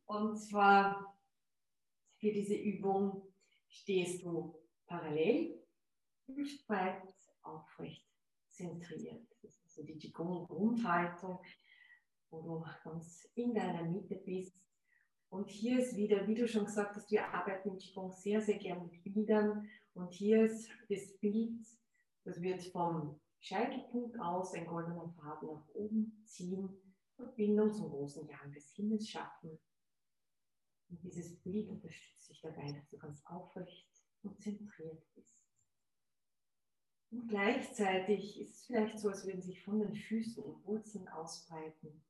[0.05, 1.17] Und zwar
[2.19, 3.33] für diese Übung
[3.67, 4.55] stehst du
[4.87, 5.61] parallel,
[6.25, 8.06] hüftbreit, aufrecht
[8.57, 9.27] zentriert.
[9.41, 11.39] Das ist so die Qigong-Grundhaltung,
[12.29, 14.57] wo du ganz in deiner Mitte bist.
[15.29, 18.57] Und hier ist wieder, wie du schon gesagt hast, wir arbeiten im Qigong sehr, sehr
[18.57, 19.69] gern mit Bildern.
[19.93, 21.65] Und hier ist das Bild,
[22.23, 26.69] das wird vom Scheitelpunkt aus ein goldener Faden nach oben ziehen,
[27.15, 29.59] Verbindung zum großen Jahren des Himmels schaffen.
[30.89, 33.89] Und dieses Bild unterstützt dich dabei, dass du ganz aufrecht
[34.23, 35.36] und zentriert bist.
[37.09, 42.03] Und gleichzeitig ist es vielleicht so, als würden sich von den Füßen und Wurzeln ausbreiten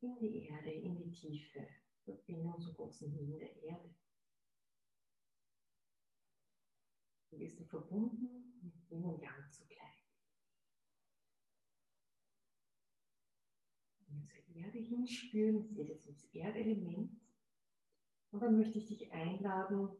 [0.00, 1.66] in die Erde, in die Tiefe,
[2.04, 3.94] Verbindung zum großen Himmel der Erde.
[7.30, 10.06] Du bist verbunden mit Yin und Yang zugleich.
[14.08, 17.20] Und zur Erde hinspüren, geht es ums Erdelement.
[18.30, 19.90] Und dann möchte ich dich einladen,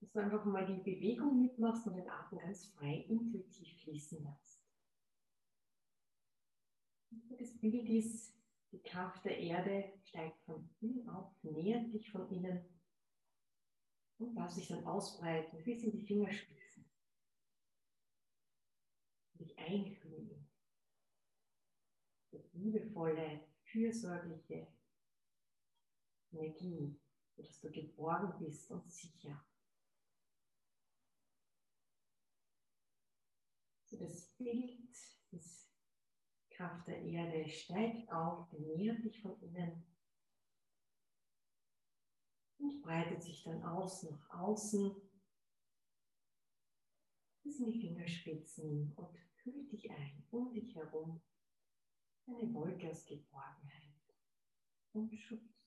[0.00, 4.62] dass du einfach mal die Bewegung mitmachst und den Atem ganz frei intuitiv fließen lässt.
[7.38, 8.34] Das Bild ist,
[8.70, 12.64] die Kraft der Erde steigt von innen auf, nähert dich von innen
[14.18, 16.84] und darf sich dann ausbreiten bis in die Fingerspitzen.
[19.34, 20.46] Dich einfühlen.
[22.30, 24.68] Das liebevolle, fürsorgliche
[26.32, 27.00] Energie,
[27.36, 29.47] sodass du geborgen bist und sicher.
[33.98, 34.78] Das Bild
[35.32, 35.68] des
[36.50, 39.84] Kraft der Erde steigt auf, nähert dich von innen
[42.58, 44.96] und breitet sich dann aus nach außen
[47.42, 51.22] bis in die Fingerspitzen und hüllt dich ein, um dich herum
[52.26, 53.94] Eine Wolke aus Geborgenheit
[54.92, 55.58] und Schutz.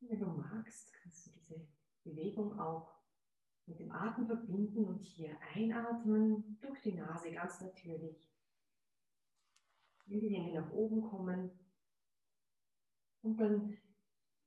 [0.00, 1.68] Wenn du magst, kannst du diese
[2.04, 2.95] Bewegung auch
[3.66, 8.30] mit dem Atem verbinden und hier einatmen durch die Nase ganz natürlich.
[10.06, 11.50] Wenn die Hände nach oben kommen
[13.22, 13.76] und dann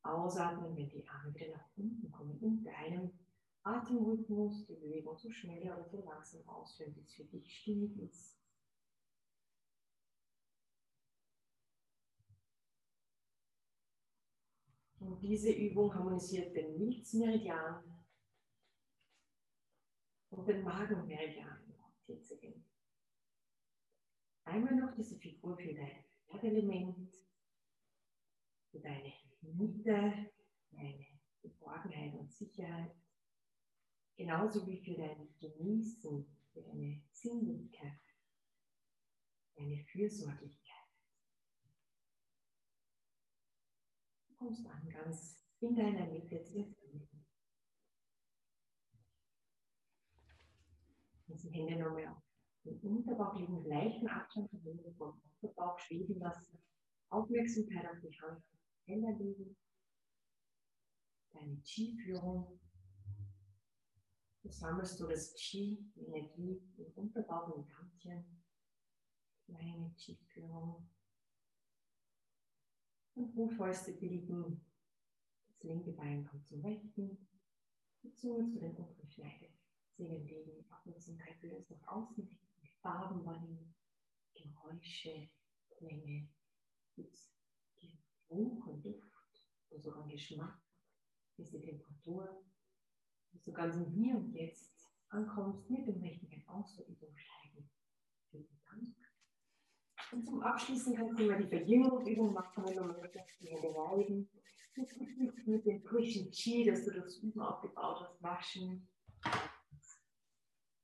[0.03, 2.39] ausatmen, wenn die Arme wieder nach unten kommen.
[2.41, 3.11] In deinem
[3.63, 8.37] Atemrhythmus die Bewegung so schnell oder so langsam ausführen, bis es für dich stimmig ist.
[14.99, 17.98] Und diese Übung harmonisiert den Milzmeridian
[20.31, 21.73] und den Magenmeridian
[22.05, 22.63] TCM.
[24.45, 27.13] Einmal noch diese Figur für dein Erdelement,
[28.71, 30.31] für deine Mitte,
[30.71, 31.05] deine
[31.41, 32.95] Geborgenheit und Sicherheit,
[34.15, 37.99] genauso wie für dein Genießen, für deine Sinnlichkeit,
[39.55, 40.75] deine Fürsorglichkeit.
[44.27, 46.43] Du kommst an ganz in deiner Mitte
[51.39, 51.65] Familie.
[51.65, 52.23] die Hände nochmal auf
[52.63, 56.59] den Unterbauch liegen, gleichen Abstand von Hände vom Unterbauch schweben lassen.
[57.09, 58.43] Aufmerksamkeit auf die Hand
[58.85, 59.55] heller liegen.
[61.31, 62.59] Deine Chi-Führung.
[64.41, 68.41] Du sammelst du das Chi, die Energie im Unterbauch und Handchen.
[69.45, 70.89] Kleine Chi-Führung.
[73.15, 74.65] Und Ruhfäuste bilden.
[75.47, 77.27] Das linke Bein kommt zum rechten.
[78.03, 79.58] Die Zunge zu den unteren Schneide.
[79.99, 82.39] Sehen legen, Aufmerksamkeit für uns nach außen,
[82.81, 83.75] Farben wahrnehmen,
[84.33, 85.29] Geräusche,
[85.77, 86.29] Klänge,
[86.95, 89.11] Geruch und Duft
[89.69, 90.57] und sogar Geschmack,
[91.37, 92.45] diese Temperatur,
[93.33, 97.69] dass du ganz im Hier und Jetzt ankommst mit dem richtigen Ausübung steigen.
[98.31, 98.95] Vielen Dank.
[100.13, 104.29] Und zum Abschließen kannst du mal die Verjüngungsübung machen, wenn du möchtest, die Hände reiben.
[105.45, 108.87] Mit dem frischen Chi, das du durchs Üben aufgebaut hast, waschen.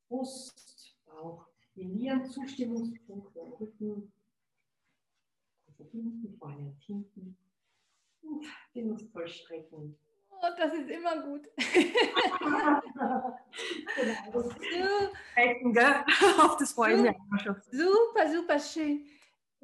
[0.07, 4.11] Brust, Bauch, die Nieren, Zustimmungspunkte am Rücken,
[5.67, 7.37] also hinten, vorne hinten.
[8.21, 9.97] Und genussvoll strecken.
[10.29, 11.47] Oh, das ist immer gut.
[13.95, 14.49] genau.
[15.31, 16.05] Strecken, gell?
[16.41, 17.55] Auf das freue ich mich schon.
[17.71, 19.05] Super, super schön.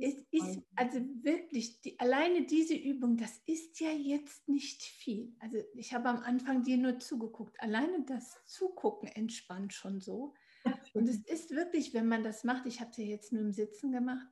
[0.01, 5.35] Es ist also wirklich, die, alleine diese Übung, das ist ja jetzt nicht viel.
[5.39, 7.59] Also ich habe am Anfang dir nur zugeguckt.
[7.61, 10.33] Alleine das Zugucken entspannt schon so.
[10.93, 13.51] Und es ist wirklich, wenn man das macht, ich habe es ja jetzt nur im
[13.51, 14.27] Sitzen gemacht,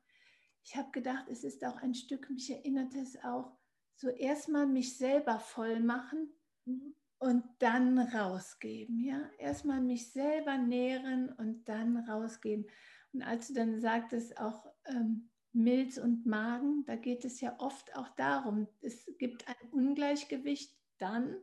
[0.63, 3.57] ich habe gedacht, es ist auch ein Stück, mich erinnert es auch,
[3.95, 6.31] so erstmal mich selber voll machen
[6.65, 6.95] mhm.
[7.17, 8.99] und dann rausgeben.
[8.99, 12.65] Ja, erstmal mich selber nähren und dann rausgeben.
[13.13, 17.95] Und als du dann sagtest, auch ähm, Milz und Magen, da geht es ja oft
[17.95, 21.35] auch darum, es gibt ein Ungleichgewicht dann,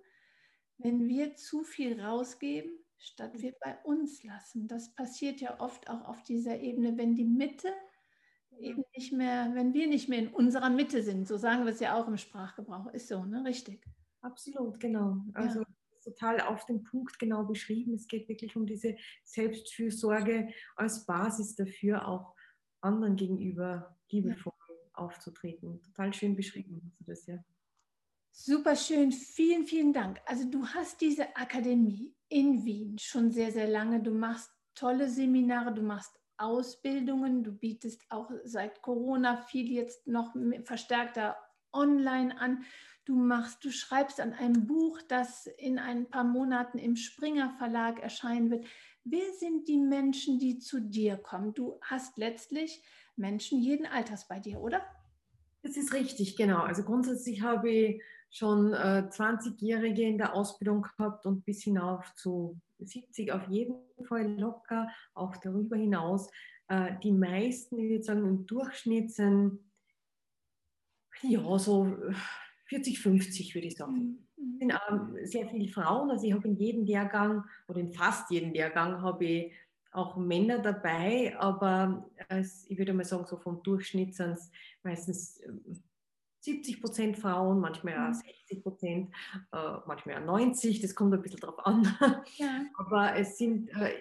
[0.78, 4.68] wenn wir zu viel rausgeben, statt wir bei uns lassen.
[4.68, 7.72] Das passiert ja oft auch auf dieser Ebene, wenn die Mitte
[8.58, 11.26] eben nicht mehr, wenn wir nicht mehr in unserer Mitte sind.
[11.26, 12.92] So sagen wir es ja auch im Sprachgebrauch.
[12.92, 13.44] Ist so, ne?
[13.44, 13.84] Richtig.
[14.20, 15.18] Absolut, genau.
[15.34, 15.66] Also ja.
[16.02, 17.94] total auf den Punkt genau beschrieben.
[17.94, 22.35] Es geht wirklich um diese Selbstfürsorge als Basis dafür, auch
[22.86, 24.74] anderen gegenüber liebevoll ja.
[24.94, 25.82] aufzutreten.
[25.82, 27.38] Total schön beschrieben hast du das ja.
[28.38, 30.20] Super schön, vielen, vielen Dank.
[30.26, 34.02] Also du hast diese Akademie in Wien schon sehr, sehr lange.
[34.02, 40.34] Du machst tolle Seminare, du machst Ausbildungen, du bietest auch seit Corona viel jetzt noch
[40.64, 41.36] verstärkter
[41.72, 42.64] online an.
[43.06, 48.00] Du machst, du schreibst an einem Buch, das in ein paar Monaten im Springer Verlag
[48.00, 48.66] erscheinen wird.
[49.08, 51.54] Wer sind die Menschen, die zu dir kommen?
[51.54, 52.82] Du hast letztlich
[53.14, 54.82] Menschen jeden Alters bei dir, oder?
[55.62, 56.58] Das ist richtig, genau.
[56.58, 62.60] Also grundsätzlich habe ich schon äh, 20-Jährige in der Ausbildung gehabt und bis hinauf zu
[62.80, 63.76] 70 auf jeden
[64.08, 66.28] Fall locker, auch darüber hinaus.
[66.66, 69.60] Äh, die meisten, ich würde sagen, im Durchschnitt sind
[71.22, 71.96] ja so
[72.64, 73.94] 40, 50 würde ich sagen.
[73.94, 74.25] Mhm.
[74.36, 76.10] Sind ähm, sehr viele Frauen.
[76.10, 79.52] Also ich habe in jedem Lehrgang oder in fast jedem Lehrgang habe ich
[79.92, 84.50] auch Männer dabei, aber als, ich würde mal sagen, so vom Durchschnitt sind es
[84.82, 85.40] meistens
[86.40, 88.62] 70 Prozent Frauen, manchmal auch 60 mhm.
[88.62, 89.14] Prozent,
[89.52, 91.96] äh, manchmal auch 90, das kommt ein bisschen drauf an.
[92.36, 92.66] Ja.
[92.78, 93.94] Aber es sind äh,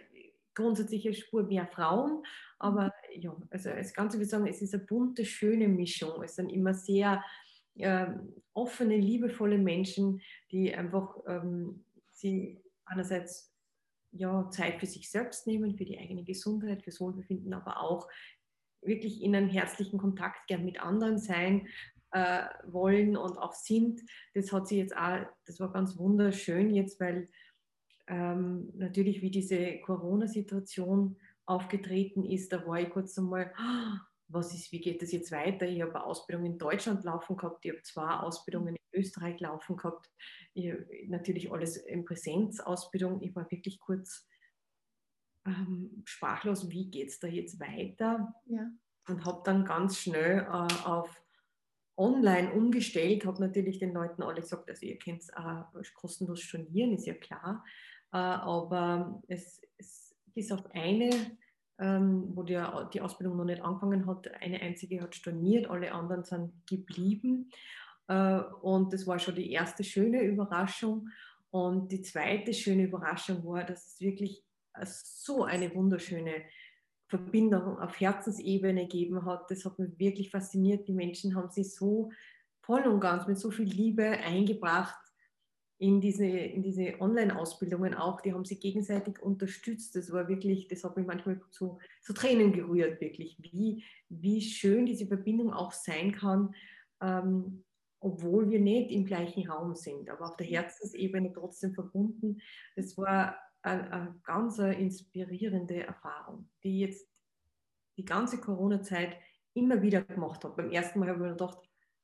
[0.53, 2.23] grundsätzlich eine Spur mehr Frauen.
[2.59, 6.21] Aber ja, also das Ganze würde sagen, es ist eine bunte, schöne Mischung.
[6.23, 7.23] Es sind immer sehr
[7.77, 8.07] äh,
[8.53, 13.53] offene, liebevolle Menschen, die einfach ähm, sie einerseits
[14.11, 18.07] ja, Zeit für sich selbst nehmen, für die eigene Gesundheit, fürs Wohlbefinden, aber auch
[18.81, 21.67] wirklich in einem herzlichen Kontakt gern mit anderen sein
[22.11, 24.01] äh, wollen und auch sind.
[24.33, 27.29] Das hat sie jetzt auch, das war ganz wunderschön jetzt, weil
[28.07, 33.51] ähm, natürlich wie diese Corona-Situation aufgetreten ist, da war ich kurz einmal,
[34.27, 35.67] was ist, wie geht das jetzt weiter?
[35.67, 39.77] Ich habe eine Ausbildung in Deutschland laufen gehabt, ich habe zwei Ausbildungen in Österreich laufen
[39.77, 40.09] gehabt,
[40.53, 40.73] ich,
[41.07, 43.21] natürlich alles in Präsenzausbildung.
[43.21, 44.27] Ich war wirklich kurz
[45.45, 48.33] ähm, sprachlos, wie geht es da jetzt weiter?
[48.45, 48.69] Ja.
[49.07, 51.21] Und habe dann ganz schnell äh, auf
[51.97, 57.05] online umgestellt, habe natürlich den Leuten alle gesagt, also ihr könnt äh, kostenlos stornieren, ist
[57.05, 57.63] ja klar.
[58.11, 61.37] Äh, aber es, es bis auf eine,
[61.79, 62.61] ähm, wo die,
[62.93, 67.49] die Ausbildung noch nicht angefangen hat, eine einzige hat storniert, alle anderen sind geblieben.
[68.07, 71.09] Äh, und das war schon die erste schöne Überraschung.
[71.51, 74.43] Und die zweite schöne Überraschung war, dass es wirklich
[74.83, 76.43] so eine wunderschöne
[77.07, 79.49] Verbindung auf Herzensebene gegeben hat.
[79.49, 80.87] Das hat mich wirklich fasziniert.
[80.87, 82.11] Die Menschen haben sich so
[82.61, 85.04] voll und ganz mit so viel Liebe eingebracht
[85.77, 88.21] in diese, in diese Online-Ausbildungen auch.
[88.21, 89.95] Die haben sich gegenseitig unterstützt.
[89.95, 94.85] Das war wirklich, das hat mich manchmal zu, zu Tränen gerührt, wirklich, wie, wie schön
[94.85, 96.55] diese Verbindung auch sein kann,
[97.01, 97.63] ähm,
[97.99, 102.39] obwohl wir nicht im gleichen Raum sind, aber auf der Herzensebene trotzdem verbunden.
[102.75, 107.09] Das war eine, eine ganz inspirierende Erfahrung, die jetzt
[107.97, 109.17] die ganze Corona-Zeit
[109.53, 110.55] immer wieder gemacht habe.
[110.55, 111.57] Beim ersten Mal habe ich mir gedacht,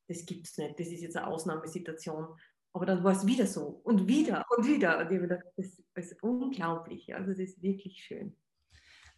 [0.08, 2.28] das gibt es nicht, das ist jetzt eine Ausnahmesituation.
[2.74, 5.00] Aber dann war es wieder so und wieder und wieder.
[5.00, 7.14] Und ich habe gedacht, das, ist unglaublich.
[7.14, 8.36] Also das ist wirklich schön.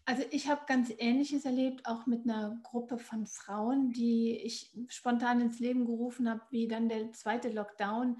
[0.05, 5.39] Also ich habe ganz Ähnliches erlebt, auch mit einer Gruppe von Frauen, die ich spontan
[5.39, 8.17] ins Leben gerufen habe, wie dann der zweite Lockdown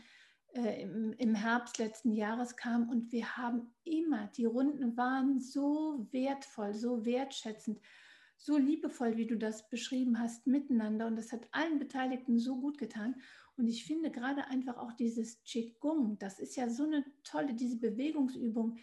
[0.54, 2.88] äh, im, im Herbst letzten Jahres kam.
[2.88, 7.82] Und wir haben immer, die Runden waren so wertvoll, so wertschätzend,
[8.38, 11.08] so liebevoll, wie du das beschrieben hast, miteinander.
[11.08, 13.15] Und das hat allen Beteiligten so gut getan.
[13.55, 17.77] Und ich finde gerade einfach auch dieses Qigong, das ist ja so eine tolle, diese
[17.77, 18.77] Bewegungsübung,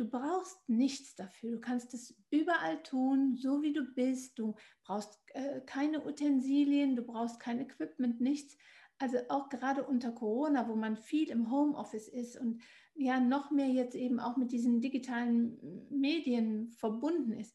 [0.00, 1.50] Du brauchst nichts dafür.
[1.52, 4.38] Du kannst es überall tun, so wie du bist.
[4.38, 8.56] Du brauchst äh, keine Utensilien, du brauchst kein Equipment, nichts.
[8.96, 12.62] Also auch gerade unter Corona, wo man viel im Homeoffice ist und
[12.94, 17.54] ja noch mehr jetzt eben auch mit diesen digitalen Medien verbunden ist,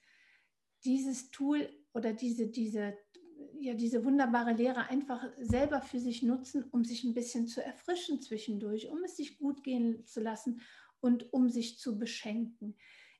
[0.84, 2.96] dieses Tool oder diese, diese,
[3.60, 8.22] ja, diese wunderbare Lehre einfach selber für sich nutzen, um sich ein bisschen zu erfrischen
[8.22, 10.62] zwischendurch, um es sich gut gehen zu lassen
[11.00, 12.76] und um sich zu beschenken.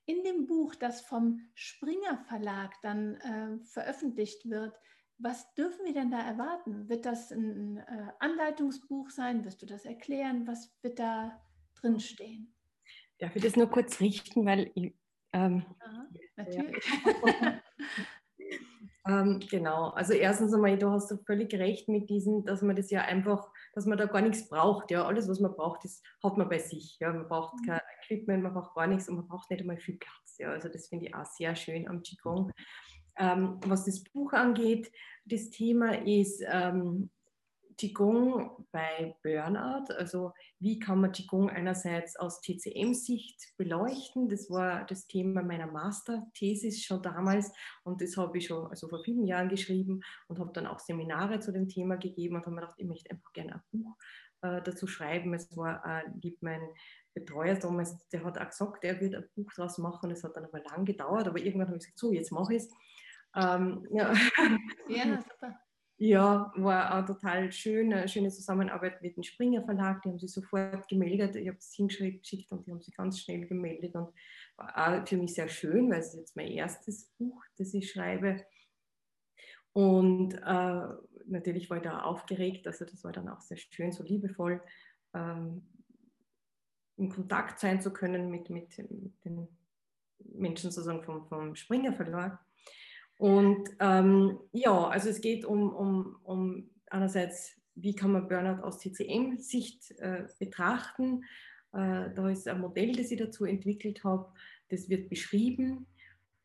[0.06, 4.80] In dem Buch, das vom Springer Verlag dann äh, veröffentlicht wird,
[5.18, 6.90] was dürfen wir denn da erwarten?
[6.90, 9.46] Wird das ein äh, Anleitungsbuch sein?
[9.46, 10.46] Wirst du das erklären?
[10.46, 11.42] Was wird da
[11.76, 12.54] drin stehen?
[13.20, 14.94] Darf ich das nur kurz richten, weil ich,
[15.32, 16.86] ähm, Aha, natürlich.
[17.42, 17.62] Ja.
[19.08, 23.02] ähm, genau, also erstens einmal, du hast völlig recht mit diesem, dass man das ja
[23.02, 24.90] einfach dass man da gar nichts braucht.
[24.90, 26.98] Ja, alles, was man braucht, das hat man bei sich.
[27.00, 27.68] Ja, man braucht mhm.
[27.68, 30.38] kein Equipment, man braucht gar nichts und man braucht nicht einmal viel Platz.
[30.40, 32.52] Ja, also das finde ich auch sehr schön am Qigong.
[33.18, 34.92] Ähm, was das Buch angeht,
[35.26, 37.10] das Thema ist ähm,
[37.78, 39.94] Qigong bei Burnout.
[39.94, 44.30] Also wie kann man Qigong einerseits aus TCM-Sicht beleuchten?
[44.30, 47.52] Das war das Thema meiner Masterthesis schon damals
[47.84, 51.40] und das habe ich schon also vor vielen Jahren geschrieben und habe dann auch Seminare
[51.40, 53.98] zu dem Thema gegeben und habe mir gedacht, ich möchte einfach gerne ein Buch
[54.42, 55.34] äh, dazu schreiben.
[55.34, 56.62] Es war äh, mein
[57.14, 60.12] Betreuer damals, der hat auch gesagt, er wird ein Buch daraus machen.
[60.12, 62.64] Es hat dann aber lang gedauert, aber irgendwann habe ich gesagt, so, jetzt mache ich
[62.64, 62.70] es.
[63.36, 64.14] Ähm, ja.
[64.88, 65.60] ja, super.
[65.98, 70.02] Ja, war auch total schön, eine schöne Zusammenarbeit mit dem Springer Verlag.
[70.02, 71.38] Die haben sich sofort gemeldet.
[71.38, 74.14] Ich habe es hingeschickt und die haben sich ganz schnell gemeldet und
[74.58, 78.46] war auch für mich sehr schön, weil es jetzt mein erstes Buch, das ich schreibe.
[79.72, 80.88] Und äh,
[81.28, 84.62] natürlich war ich da aufgeregt, also das war dann auch sehr schön, so liebevoll
[85.14, 85.66] ähm,
[86.98, 89.48] in Kontakt sein zu können mit, mit, mit den
[90.20, 92.45] Menschen sozusagen vom, vom Springer Verlag.
[93.18, 98.80] Und ähm, ja, also es geht um, um, um einerseits, wie kann man Burnout aus
[98.80, 101.24] TCM-Sicht äh, betrachten.
[101.72, 104.32] Äh, da ist ein Modell, das ich dazu entwickelt habe,
[104.70, 105.88] das wird beschrieben.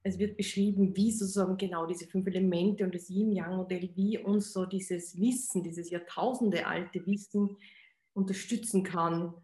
[0.02, 4.64] Es wird beschrieben, wie sozusagen genau diese fünf Elemente und das Yin-Yang-Modell, wie uns so
[4.64, 7.56] dieses Wissen, dieses Jahrtausende alte Wissen
[8.14, 9.34] unterstützen kann,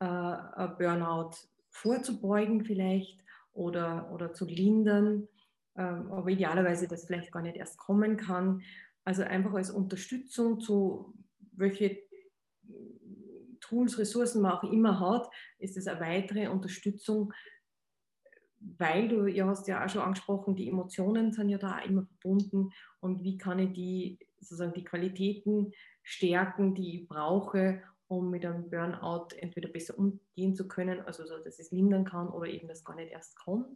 [0.00, 1.30] äh, Burnout
[1.70, 3.20] vorzubeugen vielleicht
[3.54, 5.28] oder, oder zu lindern
[5.76, 8.62] ähm, aber idealerweise das vielleicht gar nicht erst kommen kann.
[9.04, 11.14] Also einfach als Unterstützung zu
[11.52, 11.98] welche
[13.60, 17.32] Tools, Ressourcen man auch immer hat, ist es eine weitere Unterstützung,
[18.60, 22.70] weil du, ja hast ja auch schon angesprochen, die Emotionen sind ja da immer verbunden
[23.00, 28.68] und wie kann ich die sozusagen die Qualitäten stärken, die ich brauche, um mit einem
[28.68, 32.84] Burnout entweder besser umgehen zu können, also so, dass es lindern kann oder eben das
[32.84, 33.66] gar nicht erst kommt.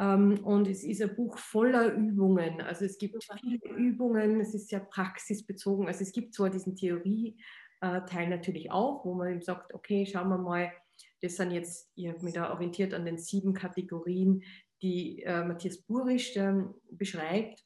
[0.00, 2.62] Ähm, und es ist ein Buch voller Übungen.
[2.62, 5.86] Also es gibt viele Übungen, es ist sehr praxisbezogen.
[5.86, 10.38] Also es gibt zwar diesen Theorie-Teil natürlich auch, wo man eben sagt, okay, schauen wir
[10.38, 10.72] mal,
[11.20, 14.42] das sind jetzt, ich habe mich da orientiert an den sieben Kategorien,
[14.80, 17.62] die äh, Matthias Burisch äh, beschreibt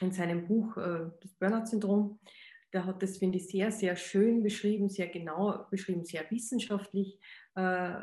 [0.00, 2.20] in seinem Buch äh, Das Burnout-Syndrom.
[2.74, 7.18] Der hat das, finde ich, sehr, sehr schön beschrieben, sehr genau beschrieben, sehr wissenschaftlich
[7.54, 7.94] äh,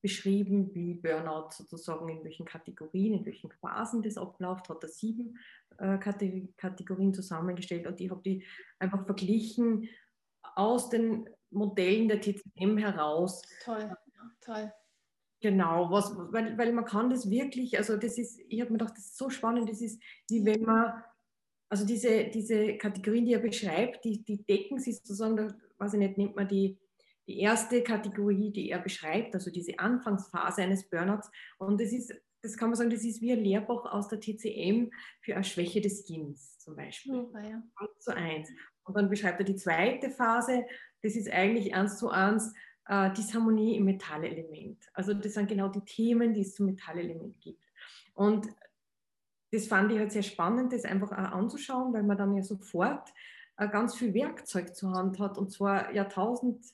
[0.00, 4.68] beschrieben, wie Burnout sozusagen in welchen Kategorien, in welchen Phasen das abläuft.
[4.68, 5.38] Hat er sieben
[5.78, 8.44] äh, Kategorien zusammengestellt und ich habe die
[8.78, 9.88] einfach verglichen
[10.54, 13.42] aus den Modellen der TCM heraus.
[13.64, 13.94] Toll,
[14.40, 14.72] toll.
[15.40, 18.96] Genau, was, weil, weil man kann das wirklich, also das ist, ich habe mir gedacht,
[18.96, 21.02] das ist so spannend, das ist wie wenn man
[21.68, 25.98] also diese, diese Kategorien, die er beschreibt, die, die decken sich sozusagen, da, weiß ich
[25.98, 26.78] nicht, nimmt man die,
[27.26, 31.30] die erste Kategorie, die er beschreibt, also diese Anfangsphase eines Burnouts.
[31.58, 34.90] Und das ist, das kann man sagen, das ist wie ein Lehrbuch aus der TCM
[35.20, 37.14] für eine Schwäche des Kindes zum Beispiel.
[37.14, 37.62] Oh, ja.
[37.76, 38.50] Eins zu eins.
[38.84, 40.64] Und dann beschreibt er die zweite Phase,
[41.02, 42.54] das ist eigentlich eins zu eins
[42.86, 44.84] äh, Disharmonie im Metallelement.
[44.94, 47.64] Also das sind genau die Themen, die es zum Metallelement gibt.
[48.14, 48.48] Und
[49.52, 53.12] das fand ich halt sehr spannend, das einfach auch anzuschauen, weil man dann ja sofort
[53.56, 56.64] äh, ganz viel Werkzeug zur Hand hat und zwar Jahrtausend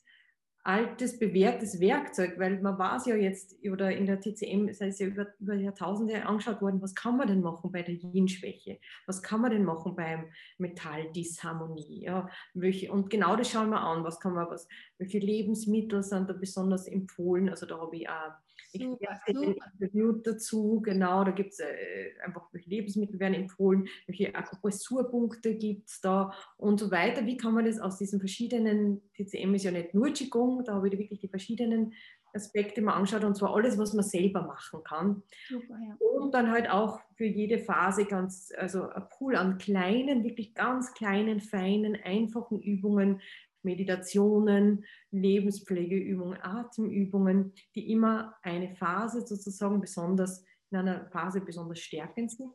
[0.64, 5.06] altes, bewährtes Werkzeug, weil man weiß ja jetzt, oder in der TCM ist es ja
[5.06, 8.78] über, über Jahrtausende angeschaut worden, was kann man denn machen bei der Yin-Schwäche?
[9.06, 12.04] Was kann man denn machen beim Metalldisharmonie?
[12.04, 16.30] Ja, welche, und genau das schauen wir an, was kann man, was, welche Lebensmittel sind
[16.30, 17.48] da besonders empfohlen?
[17.48, 18.32] Also da habe ich auch
[18.72, 25.54] Super, Interview dazu, genau, da gibt es äh, einfach, welche Lebensmittel werden empfohlen, welche Akupressurpunkte
[25.54, 27.26] gibt es da und so weiter.
[27.26, 30.88] Wie kann man das aus diesen verschiedenen, TCM ist ja nicht nur Qigong, da habe
[30.88, 31.92] ich wirklich die verschiedenen
[32.34, 35.22] Aspekte mal angeschaut und zwar alles, was man selber machen kann.
[35.48, 35.96] Super, ja.
[36.18, 40.94] Und dann halt auch für jede Phase ganz, also ein Pool an kleinen, wirklich ganz
[40.94, 43.20] kleinen, feinen, einfachen Übungen,
[43.64, 52.52] Meditationen, Lebenspflegeübungen, Atemübungen, die immer eine Phase sozusagen besonders, in einer Phase besonders stärkend sind.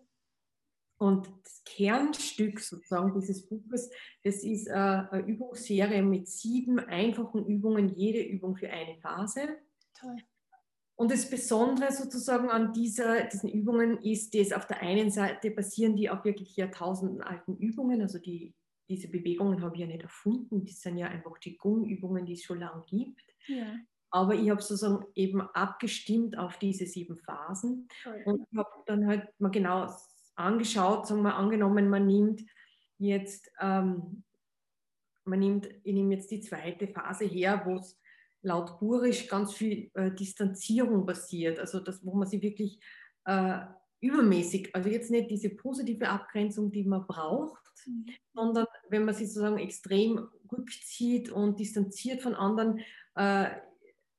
[1.00, 3.90] Und das Kernstück sozusagen dieses Buches,
[4.24, 9.42] das ist äh, eine Übungsserie mit sieben einfachen Übungen, jede Übung für eine Phase.
[9.94, 10.18] Toll.
[10.96, 15.96] Und das Besondere sozusagen an dieser, diesen Übungen ist, dass auf der einen Seite basieren
[15.96, 18.56] die auf wirklich jahrtausenden alten Übungen, also die
[18.90, 22.44] diese Bewegungen habe ich ja nicht erfunden, die sind ja einfach die Gumübungen, die es
[22.44, 23.24] schon lange gibt.
[23.48, 23.76] Ja.
[24.10, 28.22] Aber ich habe sozusagen eben abgestimmt auf diese sieben Phasen Toll.
[28.26, 29.88] und habe dann halt mal genau
[30.36, 32.42] angeschaut, sagen wir angenommen, man nimmt
[32.98, 34.24] jetzt, ähm,
[35.26, 38.00] man nimmt, ich nehme jetzt die zweite Phase her, wo es
[38.42, 42.80] laut Burisch ganz viel äh, Distanzierung passiert, also das, wo man sie wirklich
[43.26, 43.60] äh,
[44.00, 48.06] übermäßig, also jetzt nicht diese positive Abgrenzung, die man braucht, mhm.
[48.34, 52.80] sondern wenn man sich sozusagen extrem rückzieht und distanziert von anderen,
[53.16, 53.50] äh,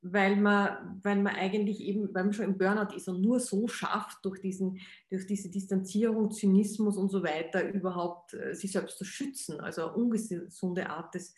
[0.00, 3.66] weil man, weil man eigentlich eben, weil man schon im Burnout ist und nur so
[3.66, 4.78] schafft, durch, diesen,
[5.10, 9.60] durch diese Distanzierung, Zynismus und so weiter überhaupt äh, sich selbst zu schützen.
[9.60, 11.34] Also eine ungesunde Art des,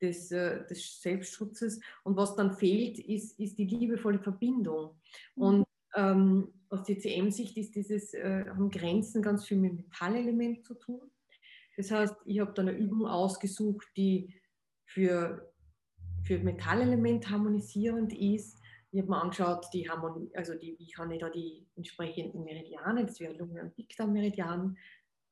[0.00, 1.80] des, äh, des Selbstschutzes.
[2.04, 4.96] Und was dann fehlt, ist, ist die liebevolle Verbindung.
[5.34, 5.42] Mhm.
[5.42, 5.64] Und
[5.96, 11.00] ähm, aus TCM-Sicht ist dieses, äh, haben Grenzen ganz viel mit Metallelement zu tun.
[11.76, 14.34] Das heißt, ich habe dann eine Übung ausgesucht, die
[14.84, 15.52] für,
[16.22, 18.58] für Metallelement harmonisierend ist.
[18.92, 23.04] Ich habe mir angeschaut, die Harmonie, also die, wie kann ich da die entsprechenden Meridiane,
[23.06, 24.76] das wäre Lungen- und Dickdarmmeridian,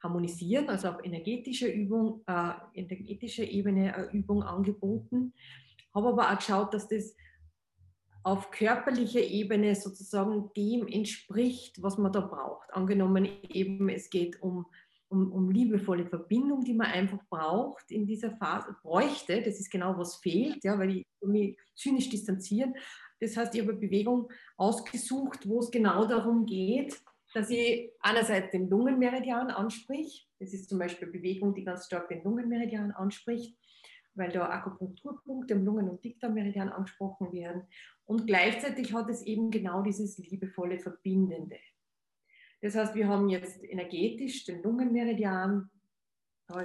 [0.03, 5.33] harmonisieren, also auf energetischer Übung, äh, energetischer Ebene eine Übung angeboten.
[5.95, 7.15] Habe aber auch geschaut, dass das
[8.25, 12.73] auf körperlicher Ebene sozusagen dem entspricht, was man da braucht.
[12.73, 14.67] Angenommen eben, es geht um,
[15.09, 19.99] um, um liebevolle Verbindung, die man einfach braucht in dieser Phase, bräuchte, das ist genau
[19.99, 22.75] was fehlt, ja, weil ich mich zynisch distanzieren.
[23.21, 27.01] Das heißt, ich habe Bewegung ausgesucht, wo es genau darum geht,
[27.35, 30.29] dass ich einerseits den Lungenmeridian ansprich.
[30.39, 33.57] Das ist zum Beispiel Bewegung, die ganz stark den Lungenmeridian anspricht
[34.15, 37.63] weil da Akupunkturpunkte im Lungen- und Dickdarmmeridian angesprochen werden.
[38.13, 41.57] Und gleichzeitig hat es eben genau dieses liebevolle Verbindende.
[42.61, 45.71] Das heißt, wir haben jetzt energetisch den Lungenmeridian.
[46.47, 46.63] Da,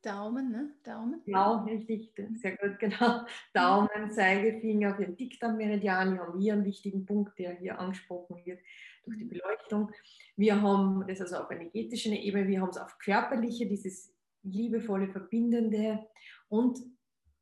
[0.00, 0.70] Daumen, ne?
[0.82, 1.20] Daumen.
[1.26, 3.26] Genau, richtig, sehr gut, genau.
[3.52, 8.60] Daumen, Zeigefinger, wir Dickdarmmeridian, wir haben hier einen wichtigen Punkt, der hier angesprochen wird
[9.04, 9.28] durch die mhm.
[9.28, 9.92] Beleuchtung.
[10.36, 16.06] Wir haben das also auf energetischer Ebene, wir haben es auf körperliche, dieses liebevolle, verbindende
[16.48, 16.78] und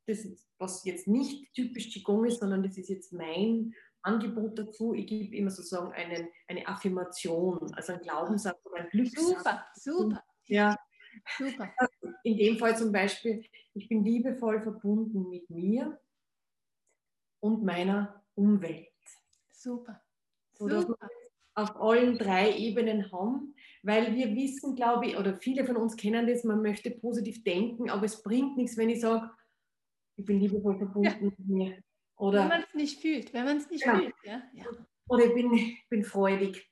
[0.07, 0.27] das,
[0.57, 4.93] was jetzt nicht typisch Qigong ist, sondern das ist jetzt mein Angebot dazu.
[4.93, 9.25] Ich gebe immer sozusagen einen, eine Affirmation, also ein Glaubenssatz oder ein Glückssatz.
[9.25, 10.23] Super, super.
[10.47, 10.77] Ja,
[11.37, 11.73] super.
[12.23, 13.43] In dem Fall zum Beispiel,
[13.73, 15.99] ich bin liebevoll verbunden mit mir
[17.39, 18.89] und meiner Umwelt.
[19.51, 20.01] Super.
[20.57, 21.09] Super.
[21.53, 26.27] auf allen drei Ebenen haben, weil wir wissen, glaube ich, oder viele von uns kennen
[26.27, 29.29] das, man möchte positiv denken, aber es bringt nichts, wenn ich sage,
[30.17, 31.25] ich bin liebevoll verbunden ja.
[31.25, 31.77] mit mir.
[32.17, 33.97] Oder, wenn man es nicht fühlt, wenn man es nicht ja.
[33.97, 34.15] fühlt.
[34.23, 34.41] Ja?
[34.53, 34.65] ja.
[35.07, 36.69] Oder ich bin, bin freudig.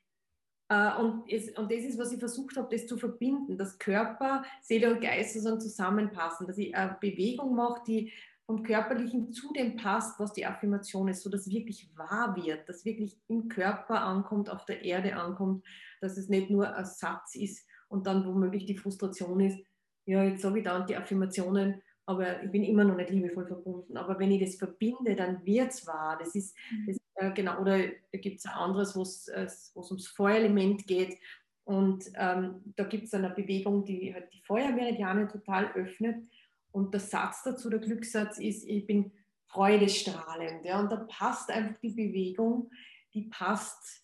[0.68, 4.44] Äh, und, es, und das ist, was ich versucht habe, das zu verbinden, dass Körper,
[4.62, 8.12] Seele und Geist sozusagen zusammenpassen, dass ich eine Bewegung mache, die
[8.46, 13.18] vom Körperlichen zu dem passt, was die Affirmation ist, sodass wirklich wahr wird, dass wirklich
[13.28, 15.64] im Körper ankommt, auf der Erde ankommt,
[16.00, 19.58] dass es nicht nur ein Satz ist und dann womöglich die Frustration ist,
[20.06, 23.96] ja, jetzt sage ich da die Affirmationen aber ich bin immer noch nicht liebevoll verbunden.
[23.96, 26.18] Aber wenn ich das verbinde, dann wird es wahr.
[26.18, 26.86] Das ist, mhm.
[26.86, 27.78] das, äh, genau, oder
[28.12, 31.18] da gibt es anderes, wo es äh, ums Feuerelement geht.
[31.64, 36.26] Und ähm, da gibt es eine Bewegung, die halt die Feuermeridiane total öffnet.
[36.72, 39.12] Und der Satz dazu, der Glückssatz ist, ich bin
[39.46, 40.64] freudestrahlend.
[40.64, 40.80] Ja?
[40.80, 42.70] Und da passt einfach die Bewegung,
[43.14, 44.02] die passt.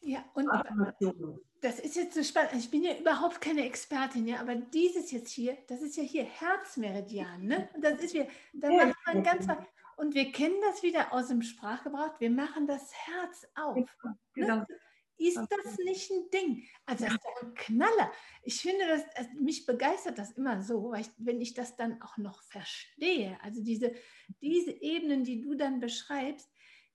[0.00, 0.48] Ja, und
[1.60, 2.54] das ist jetzt so spannend.
[2.54, 6.24] Ich bin ja überhaupt keine Expertin, ja, aber dieses jetzt hier, das ist ja hier
[6.24, 7.68] Herzmeridian, ne?
[7.74, 9.46] Und das ist wir, da macht man ganz
[9.96, 12.20] und wir kennen das wieder aus dem Sprachgebrauch.
[12.20, 13.76] Wir machen das Herz auf.
[13.76, 14.18] Ne?
[14.32, 14.64] Genau.
[15.16, 16.68] Ist das nicht ein Ding?
[16.86, 18.12] Also das ist ein Knaller.
[18.44, 22.16] Ich finde, das, also mich begeistert das immer so, ich, wenn ich das dann auch
[22.16, 23.36] noch verstehe.
[23.42, 23.92] Also diese,
[24.40, 26.48] diese Ebenen, die du dann beschreibst,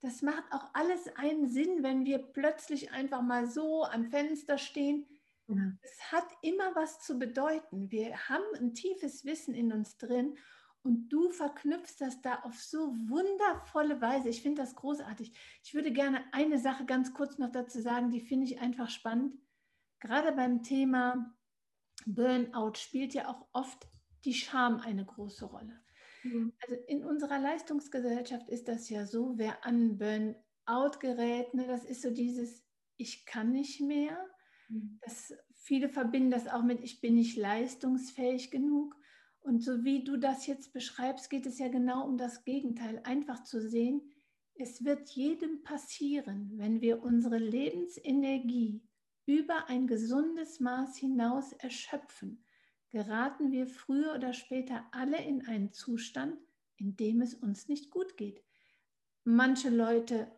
[0.03, 5.07] das macht auch alles einen Sinn, wenn wir plötzlich einfach mal so am Fenster stehen.
[5.47, 5.71] Ja.
[5.81, 7.89] Es hat immer was zu bedeuten.
[7.89, 10.37] Wir haben ein tiefes Wissen in uns drin
[10.81, 14.27] und du verknüpfst das da auf so wundervolle Weise.
[14.27, 15.31] Ich finde das großartig.
[15.63, 19.39] Ich würde gerne eine Sache ganz kurz noch dazu sagen, die finde ich einfach spannend.
[20.01, 21.33] Gerade beim Thema
[22.05, 23.87] Burnout spielt ja auch oft
[24.25, 25.82] die Scham eine große Rolle.
[26.23, 26.53] Mhm.
[26.61, 32.01] Also in unserer Leistungsgesellschaft ist das ja so, wer an Burnout gerät, ne, das ist
[32.01, 32.63] so dieses,
[32.97, 34.17] ich kann nicht mehr.
[34.69, 34.99] Mhm.
[35.03, 38.95] Das, viele verbinden das auch mit, ich bin nicht leistungsfähig genug.
[39.41, 43.01] Und so wie du das jetzt beschreibst, geht es ja genau um das Gegenteil.
[43.03, 44.01] Einfach zu sehen,
[44.55, 48.81] es wird jedem passieren, wenn wir unsere Lebensenergie
[49.25, 52.43] über ein gesundes Maß hinaus erschöpfen
[52.93, 56.37] geraten wir früher oder später alle in einen Zustand,
[56.77, 58.43] in dem es uns nicht gut geht.
[59.23, 60.31] Manche Leute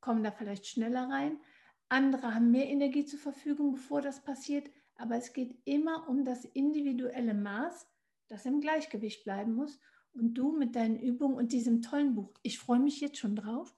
[0.00, 1.40] kommen da vielleicht schneller rein,
[1.88, 6.44] andere haben mehr Energie zur Verfügung, bevor das passiert, aber es geht immer um das
[6.44, 7.86] individuelle Maß,
[8.28, 9.78] das im Gleichgewicht bleiben muss.
[10.12, 13.74] Und du mit deinen Übungen und diesem tollen Buch, ich freue mich jetzt schon drauf,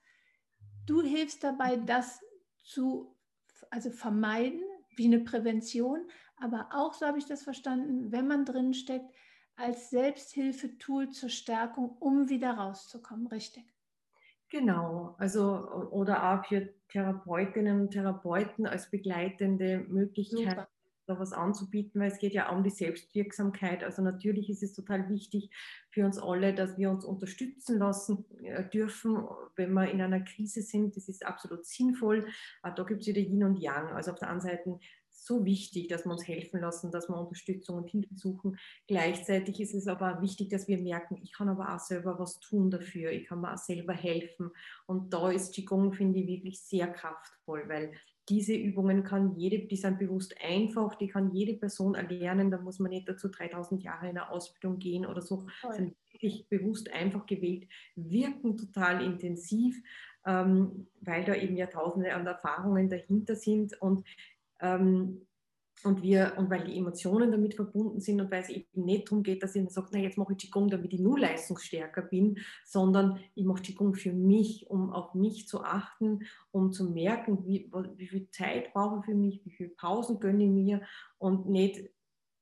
[0.87, 2.21] du hilfst dabei, das
[2.65, 3.17] zu
[3.71, 4.63] also vermeiden,
[4.97, 9.15] wie eine Prävention, aber auch, so habe ich das verstanden, wenn man drin steckt,
[9.57, 13.65] als Selbsthilfetool zur Stärkung, um wieder rauszukommen, richtig?
[14.51, 20.69] Genau, also oder auch für Therapeutinnen und Therapeuten als begleitende Möglichkeit, Super.
[21.07, 23.83] da was anzubieten, weil es geht ja auch um die Selbstwirksamkeit.
[23.83, 25.51] Also natürlich ist es total wichtig
[25.91, 29.27] für uns alle, dass wir uns unterstützen lassen äh, dürfen,
[29.57, 30.97] wenn wir in einer Krise sind.
[30.97, 32.27] Das ist absolut sinnvoll.
[32.63, 33.89] Da gibt es wieder Yin und Yang.
[33.89, 34.79] Also auf der einen Seite
[35.15, 38.59] so wichtig, dass wir uns helfen lassen, dass wir Unterstützung und Hilfe suchen.
[38.87, 42.71] Gleichzeitig ist es aber wichtig, dass wir merken, ich kann aber auch selber was tun
[42.71, 44.51] dafür, ich kann mir auch selber helfen.
[44.87, 47.93] Und da ist Qigong, finde ich, wirklich sehr kraftvoll, weil
[48.29, 52.79] diese Übungen kann jede, die sind bewusst einfach, die kann jede Person erlernen, da muss
[52.79, 55.75] man nicht dazu 3000 Jahre in eine Ausbildung gehen oder so, Voll.
[55.75, 59.83] sind wirklich bewusst einfach gewählt, wirken total intensiv,
[60.27, 64.07] ähm, weil da eben Jahrtausende an Erfahrungen dahinter sind und
[64.61, 65.27] ähm,
[65.83, 69.23] und, wir, und weil die Emotionen damit verbunden sind und weil es eben nicht darum
[69.23, 73.19] geht, dass ich sage, na, jetzt mache ich Qigong, damit ich nur leistungsstärker bin, sondern
[73.35, 76.21] ich mache Qigong für mich, um auf mich zu achten,
[76.53, 80.45] um zu merken, wie, wie viel Zeit brauche ich für mich, wie viele Pausen gönne
[80.45, 80.83] ich mir
[81.19, 81.91] und nicht,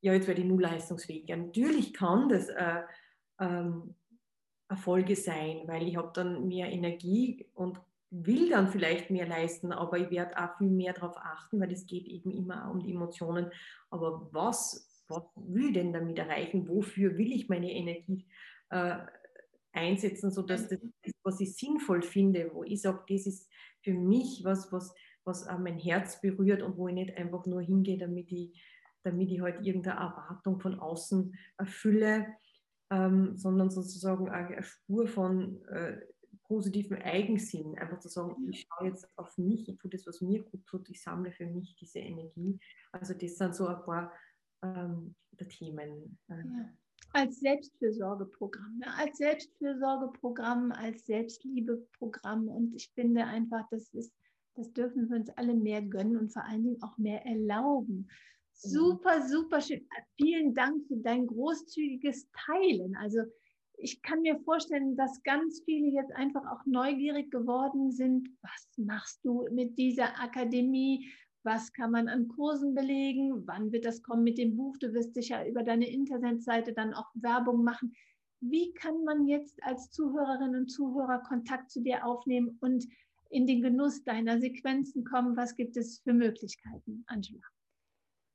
[0.02, 1.28] ja, jetzt werde ich nur leistungsfähig.
[1.28, 2.82] Ja, natürlich kann das äh,
[3.40, 3.94] ähm,
[4.68, 7.80] Erfolge sein, weil ich habe dann mehr Energie und
[8.12, 11.86] will dann vielleicht mehr leisten, aber ich werde auch viel mehr darauf achten, weil es
[11.86, 13.50] geht eben immer um die Emotionen.
[13.90, 16.68] Aber was, was will ich denn damit erreichen?
[16.68, 18.26] Wofür will ich meine Energie
[18.68, 18.98] äh,
[19.72, 20.78] einsetzen, sodass das,
[21.22, 23.50] was ich sinnvoll finde, wo ich sage, das ist
[23.82, 24.94] für mich was, was,
[25.24, 28.62] was mein Herz berührt und wo ich nicht einfach nur hingehe, damit ich,
[29.04, 32.26] damit ich halt irgendeine Erwartung von außen erfülle,
[32.90, 35.96] ähm, sondern sozusagen eine Spur von äh,
[36.44, 40.42] positiven Eigensinn, einfach zu sagen, ich schaue jetzt auf mich, ich tue das, was mir
[40.42, 42.58] gut tut, ich sammle für mich diese Energie.
[42.92, 44.12] Also das sind so ein paar
[44.62, 46.18] ähm, der Themen.
[46.28, 46.34] Äh.
[46.34, 46.72] Ja.
[47.14, 48.86] Als Selbstfürsorgeprogramm, ne?
[48.96, 52.48] als Selbstfürsorgeprogramm, als Selbstliebeprogramm.
[52.48, 54.12] Und ich finde einfach, das ist,
[54.54, 58.08] das dürfen wir uns alle mehr gönnen und vor allen Dingen auch mehr erlauben.
[58.54, 59.86] Super, super schön.
[60.16, 62.96] Vielen Dank für dein großzügiges Teilen.
[62.96, 63.22] Also
[63.82, 68.28] ich kann mir vorstellen, dass ganz viele jetzt einfach auch neugierig geworden sind.
[68.40, 71.12] Was machst du mit dieser Akademie?
[71.42, 73.46] Was kann man an Kursen belegen?
[73.46, 74.76] Wann wird das kommen mit dem Buch?
[74.78, 77.92] Du wirst sicher über deine Internetseite dann auch Werbung machen.
[78.40, 82.86] Wie kann man jetzt als Zuhörerinnen und Zuhörer Kontakt zu dir aufnehmen und
[83.30, 85.36] in den Genuss deiner Sequenzen kommen?
[85.36, 87.42] Was gibt es für Möglichkeiten, Angela?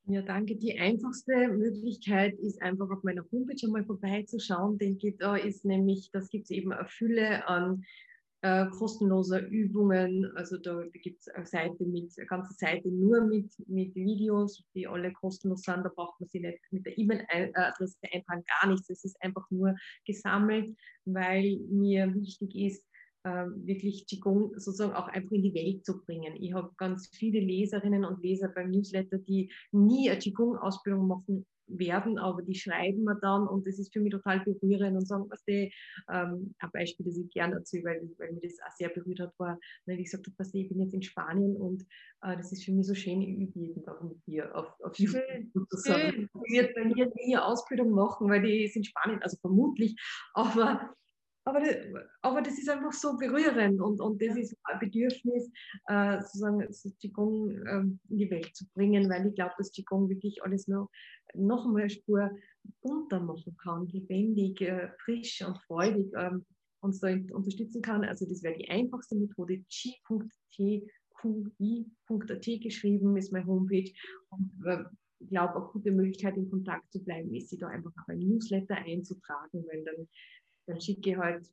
[0.10, 0.56] Ja, danke.
[0.56, 4.78] Die einfachste Möglichkeit ist einfach auf meiner Homepage einmal vorbeizuschauen.
[4.78, 7.84] Den gibt, da ist nämlich, das gibt es eben eine Fülle an
[8.42, 10.32] äh, kostenloser Übungen.
[10.36, 14.88] Also da, gibt es eine Seite mit, eine ganze Seite nur mit, mit Videos, die
[14.88, 15.84] alle kostenlos sind.
[15.84, 18.90] Da braucht man sich nicht mit der E-Mail-Adresse eintragen, gar nichts.
[18.90, 22.86] Es ist einfach nur gesammelt, weil mir wichtig ist,
[23.56, 26.36] wirklich Qigong sozusagen auch einfach in die Welt zu bringen.
[26.36, 32.18] Ich habe ganz viele Leserinnen und Leser beim Newsletter, die nie eine Qigong-Ausbildung machen werden,
[32.18, 35.44] aber die schreiben mir dann und das ist für mich total berührend und sagen, was
[35.44, 35.74] die,
[36.10, 39.34] ähm, ein Beispiel, das ich gerne erzähle, weil, weil mir das auch sehr berührt hat,
[39.38, 41.84] war, wenn ich gesagt habe, ich bin jetzt in Spanien und
[42.22, 44.98] äh, das ist für mich so schön, ich übe jeden Tag mit dir auf, auf
[44.98, 45.24] YouTube
[45.54, 46.30] sozusagen.
[46.46, 49.96] Ich werde bei mir nie eine Ausbildung machen, weil die ist in Spanien, also vermutlich,
[50.34, 50.96] aber
[51.48, 51.64] aber,
[52.22, 55.50] aber das ist einfach so berührend und, und das ist ein Bedürfnis,
[55.88, 57.80] äh, sozusagen das Qigong äh,
[58.10, 60.90] in die Welt zu bringen, weil ich glaube, dass Qigong wirklich alles noch,
[61.34, 62.32] noch einmal Spur
[62.82, 66.46] bunter machen kann, lebendig, äh, frisch und freudig ähm,
[66.82, 68.04] uns da unterstützen kann.
[68.04, 70.86] Also das wäre die einfachste Methode, chi.tqi.at
[72.62, 73.92] geschrieben ist meine Homepage
[74.30, 74.84] und äh,
[75.20, 78.20] ich glaube, eine gute Möglichkeit, in Kontakt zu bleiben, ist, sie da einfach auf ein
[78.20, 80.08] Newsletter einzutragen, weil dann
[80.68, 81.50] dann schicke ich halt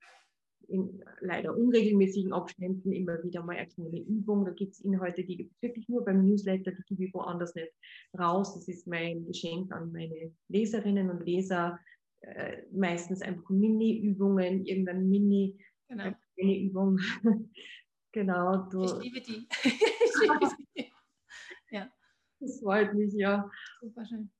[0.68, 4.44] in leider unregelmäßigen Abständen immer wieder mal eine kleine Übung.
[4.44, 7.54] Da gibt es Inhalte, die gibt es wirklich nur beim Newsletter, die gebe ich woanders
[7.54, 7.72] nicht
[8.18, 8.54] raus.
[8.54, 11.78] Das ist mein Geschenk an meine Leserinnen und Leser.
[12.20, 15.58] Äh, meistens einfach Mini-Übungen, irgendeine Mini,
[15.88, 16.12] genau.
[16.36, 16.98] Übung.
[18.12, 18.68] genau.
[18.70, 18.84] Du.
[18.84, 19.48] Ich liebe die.
[19.62, 20.92] ich liebe die.
[21.70, 21.92] ja.
[22.40, 23.50] Das freut mich, ja.
[23.80, 24.30] Super schön.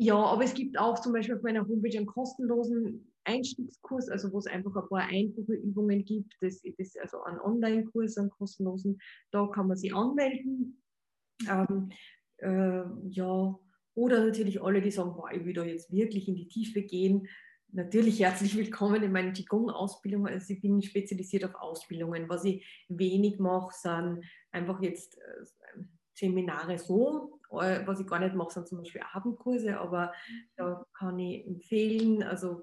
[0.00, 4.38] Ja, aber es gibt auch zum Beispiel auf meiner Homepage einen kostenlosen Einstiegskurs, also wo
[4.38, 6.34] es einfach ein paar einfache Übungen gibt.
[6.40, 8.98] Das ist also ein Online-Kurs, einen kostenlosen.
[9.30, 10.82] Da kann man sich anmelden.
[11.48, 11.90] Ähm,
[12.38, 13.58] äh, ja,
[13.94, 17.28] oder natürlich alle, die sagen, boah, ich will da jetzt wirklich in die Tiefe gehen.
[17.70, 20.32] Natürlich herzlich willkommen in meinen Qigong-Ausbildungen.
[20.32, 22.28] Also ich bin spezialisiert auf Ausbildungen.
[22.28, 25.82] Was ich wenig mache, sind einfach jetzt äh,
[26.14, 27.40] Seminare so.
[27.50, 30.12] Äh, was ich gar nicht mache, sind zum Beispiel Abendkurse, aber
[30.56, 32.62] da kann ich empfehlen, also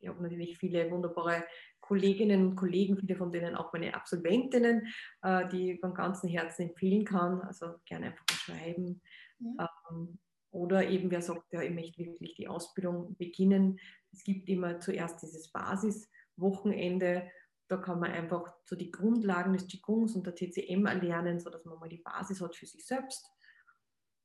[0.00, 1.44] ich habe natürlich viele wunderbare
[1.80, 4.86] Kolleginnen und Kollegen, viele von denen auch meine Absolventinnen,
[5.22, 7.40] äh, die ich von ganzem Herzen empfehlen kann.
[7.42, 9.00] Also gerne einfach schreiben.
[9.38, 9.68] Ja.
[9.90, 10.18] Ähm,
[10.52, 13.78] oder eben wer sagt, ja, ich möchte wirklich die Ausbildung beginnen.
[14.12, 17.30] Es gibt immer zuerst dieses Basiswochenende.
[17.68, 21.78] Da kann man einfach so die Grundlagen des Qigongs und der TCM erlernen, sodass man
[21.78, 23.30] mal die Basis hat für sich selbst.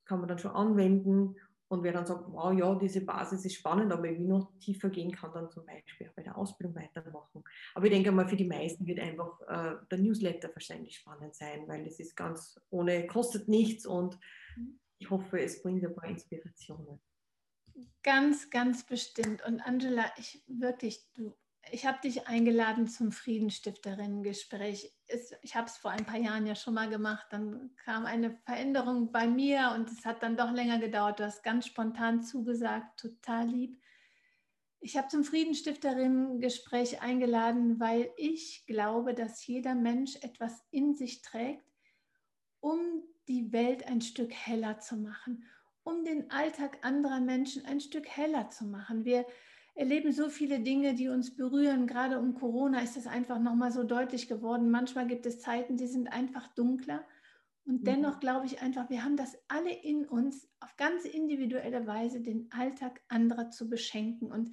[0.06, 1.36] Kann man dann schon anwenden
[1.68, 4.90] und wer dann sagt, wow, ja, diese Basis ist spannend, aber ich will noch tiefer
[4.90, 7.44] gehen, kann dann zum Beispiel bei der Ausbildung weitermachen.
[7.74, 11.68] Aber ich denke mal, für die meisten wird einfach äh, der Newsletter wahrscheinlich spannend sein,
[11.68, 14.20] weil es ist ganz ohne, kostet nichts und
[14.56, 14.80] mhm.
[15.00, 17.00] ich hoffe, es bringt ein paar Inspirationen.
[18.04, 19.44] Ganz, ganz bestimmt.
[19.46, 21.36] Und Angela, ich wirklich, du
[21.72, 24.94] ich habe dich eingeladen zum Friedensstifterinnen-Gespräch.
[25.42, 27.28] Ich habe es vor ein paar Jahren ja schon mal gemacht.
[27.32, 31.20] Dann kam eine Veränderung bei mir und es hat dann doch länger gedauert.
[31.20, 33.80] Du hast ganz spontan zugesagt, total lieb.
[34.80, 41.66] Ich habe zum Friedensstifterinnen-Gespräch eingeladen, weil ich glaube, dass jeder Mensch etwas in sich trägt,
[42.60, 45.46] um die Welt ein Stück heller zu machen,
[45.84, 49.06] um den Alltag anderer Menschen ein Stück heller zu machen.
[49.06, 49.26] Wir
[49.76, 51.86] erleben so viele Dinge, die uns berühren.
[51.86, 54.72] Gerade um Corona ist es einfach nochmal so deutlich geworden.
[54.72, 57.06] Manchmal gibt es Zeiten, die sind einfach dunkler.
[57.66, 57.86] Und mhm.
[57.86, 62.50] dennoch glaube ich einfach, wir haben das alle in uns, auf ganz individuelle Weise den
[62.52, 64.32] Alltag anderer zu beschenken.
[64.32, 64.52] Und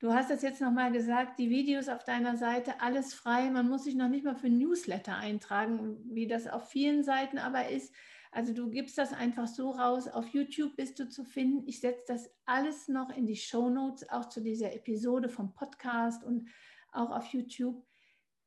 [0.00, 3.50] du hast es jetzt nochmal gesagt, die Videos auf deiner Seite, alles frei.
[3.50, 7.68] Man muss sich noch nicht mal für Newsletter eintragen, wie das auf vielen Seiten aber
[7.68, 7.94] ist.
[8.32, 10.08] Also du gibst das einfach so raus.
[10.08, 11.66] Auf YouTube bist du zu finden.
[11.66, 16.24] Ich setze das alles noch in die Show Notes, auch zu dieser Episode vom Podcast
[16.24, 16.48] und
[16.92, 17.84] auch auf YouTube.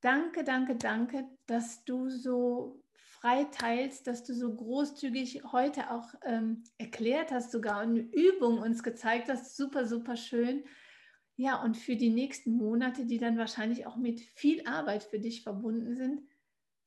[0.02, 6.64] Danke, danke, danke, dass du so frei teilst, dass du so großzügig heute auch ähm,
[6.78, 9.58] erklärt hast, sogar eine Übung uns gezeigt hast.
[9.58, 10.64] Super, super schön.
[11.36, 15.44] Ja, und für die nächsten Monate, die dann wahrscheinlich auch mit viel Arbeit für dich
[15.44, 16.22] verbunden sind,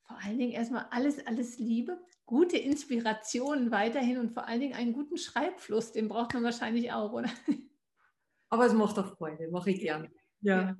[0.03, 1.99] vor allen Dingen erstmal alles, alles Liebe,
[2.33, 7.13] gute Inspirationen weiterhin und vor allen Dingen einen guten Schreibfluss, den braucht man wahrscheinlich auch,
[7.13, 7.29] oder?
[8.49, 10.09] Aber es macht auch Freude, mache ich gern.
[10.41, 10.61] Ja.
[10.61, 10.77] ja.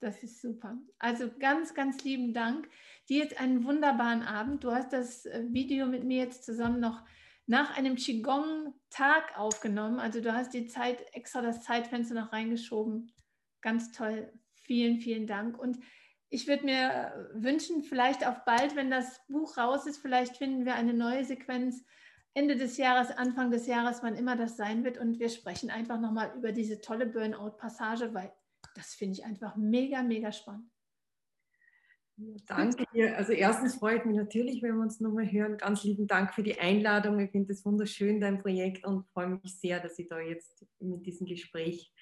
[0.00, 0.76] Das ist super.
[0.98, 2.68] Also ganz, ganz lieben Dank.
[3.08, 4.64] Dir jetzt einen wunderbaren Abend.
[4.64, 7.04] Du hast das äh, Video mit mir jetzt zusammen noch
[7.46, 10.00] nach einem Qigong-Tag aufgenommen.
[10.00, 13.12] Also du hast die Zeit, extra das Zeitfenster noch reingeschoben.
[13.60, 14.32] Ganz toll.
[14.52, 15.58] Vielen, vielen Dank.
[15.58, 15.78] Und
[16.30, 20.74] ich würde mir wünschen, vielleicht auch bald, wenn das Buch raus ist, vielleicht finden wir
[20.74, 21.84] eine neue Sequenz
[22.34, 24.98] Ende des Jahres, Anfang des Jahres, wann immer das sein wird.
[24.98, 28.32] Und wir sprechen einfach nochmal über diese tolle Burnout-Passage, weil
[28.74, 30.70] das finde ich einfach mega, mega spannend.
[32.46, 33.16] Danke dir.
[33.16, 35.56] Also erstens freut mich natürlich, wenn wir uns nochmal hören.
[35.56, 37.20] Ganz lieben Dank für die Einladung.
[37.20, 41.06] Ich finde es wunderschön, dein Projekt und freue mich sehr, dass ich da jetzt mit
[41.06, 41.92] diesem Gespräch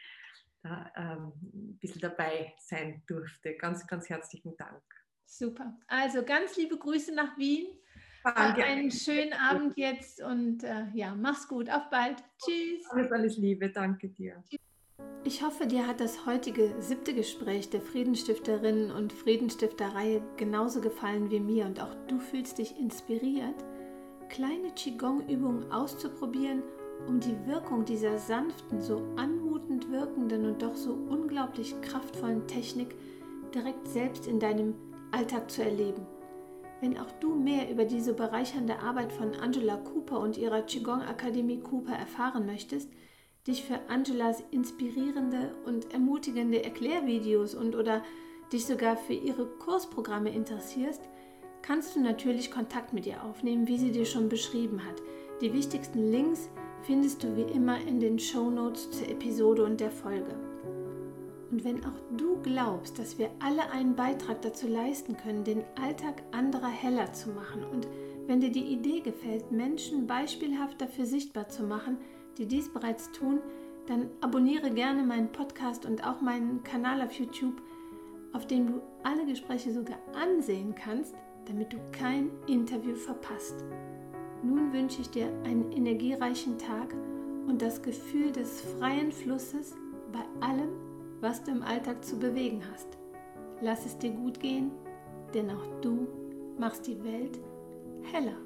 [0.67, 3.55] da, ähm, ein bisschen dabei sein durfte.
[3.57, 4.83] Ganz, ganz herzlichen Dank.
[5.25, 5.77] Super.
[5.87, 7.67] Also ganz liebe Grüße nach Wien.
[8.25, 8.65] Danke.
[8.65, 11.71] Einen schönen Abend jetzt und äh, ja, mach's gut.
[11.71, 12.17] Auf bald.
[12.45, 12.85] Tschüss.
[12.91, 13.71] Alles, alles Liebe.
[13.71, 14.43] Danke dir.
[15.25, 21.41] Ich hoffe, dir hat das heutige siebte Gespräch der Friedensstifterinnen und Friedensstifterreihe genauso gefallen wie
[21.41, 23.65] mir und auch du fühlst dich inspiriert,
[24.29, 26.63] kleine Qigong-Übungen auszuprobieren,
[27.07, 32.95] um die Wirkung dieser sanften, so anmutend wirkenden und doch so unglaublich kraftvollen Technik
[33.55, 34.75] direkt selbst in deinem
[35.13, 36.07] Alltag zu erleben.
[36.81, 41.61] Wenn auch du mehr über diese bereichernde Arbeit von Angela Cooper und ihrer Qigong Akademie
[41.61, 42.91] Cooper erfahren möchtest,
[43.47, 48.03] dich für Angelas inspirierende und ermutigende Erklärvideos und oder
[48.53, 51.01] dich sogar für ihre Kursprogramme interessierst,
[51.63, 55.03] kannst du natürlich Kontakt mit ihr aufnehmen, wie sie dir schon beschrieben hat.
[55.41, 56.49] Die wichtigsten Links
[56.87, 60.37] findest du wie immer in den Show Notes zur Episode und der Folge.
[61.51, 66.23] Und wenn auch du glaubst, dass wir alle einen Beitrag dazu leisten können, den Alltag
[66.31, 67.89] anderer heller zu machen und
[68.29, 71.99] wenn dir die Idee gefällt, Menschen beispielhaft dafür sichtbar zu machen,
[72.39, 73.41] die dies bereits tun,
[73.87, 77.63] dann abonniere gerne meinen Podcast und auch meinen Kanal auf YouTube,
[78.33, 81.15] auf dem du alle Gespräche sogar ansehen kannst,
[81.47, 83.65] damit du kein Interview verpasst.
[84.43, 86.95] Nun wünsche ich dir einen energiereichen Tag
[87.47, 89.75] und das Gefühl des freien Flusses
[90.13, 90.71] bei allem,
[91.21, 92.89] was du im Alltag zu bewegen hast.
[93.61, 94.71] Lass es dir gut gehen,
[95.35, 96.07] denn auch du
[96.59, 97.39] machst die Welt
[98.13, 98.37] heller.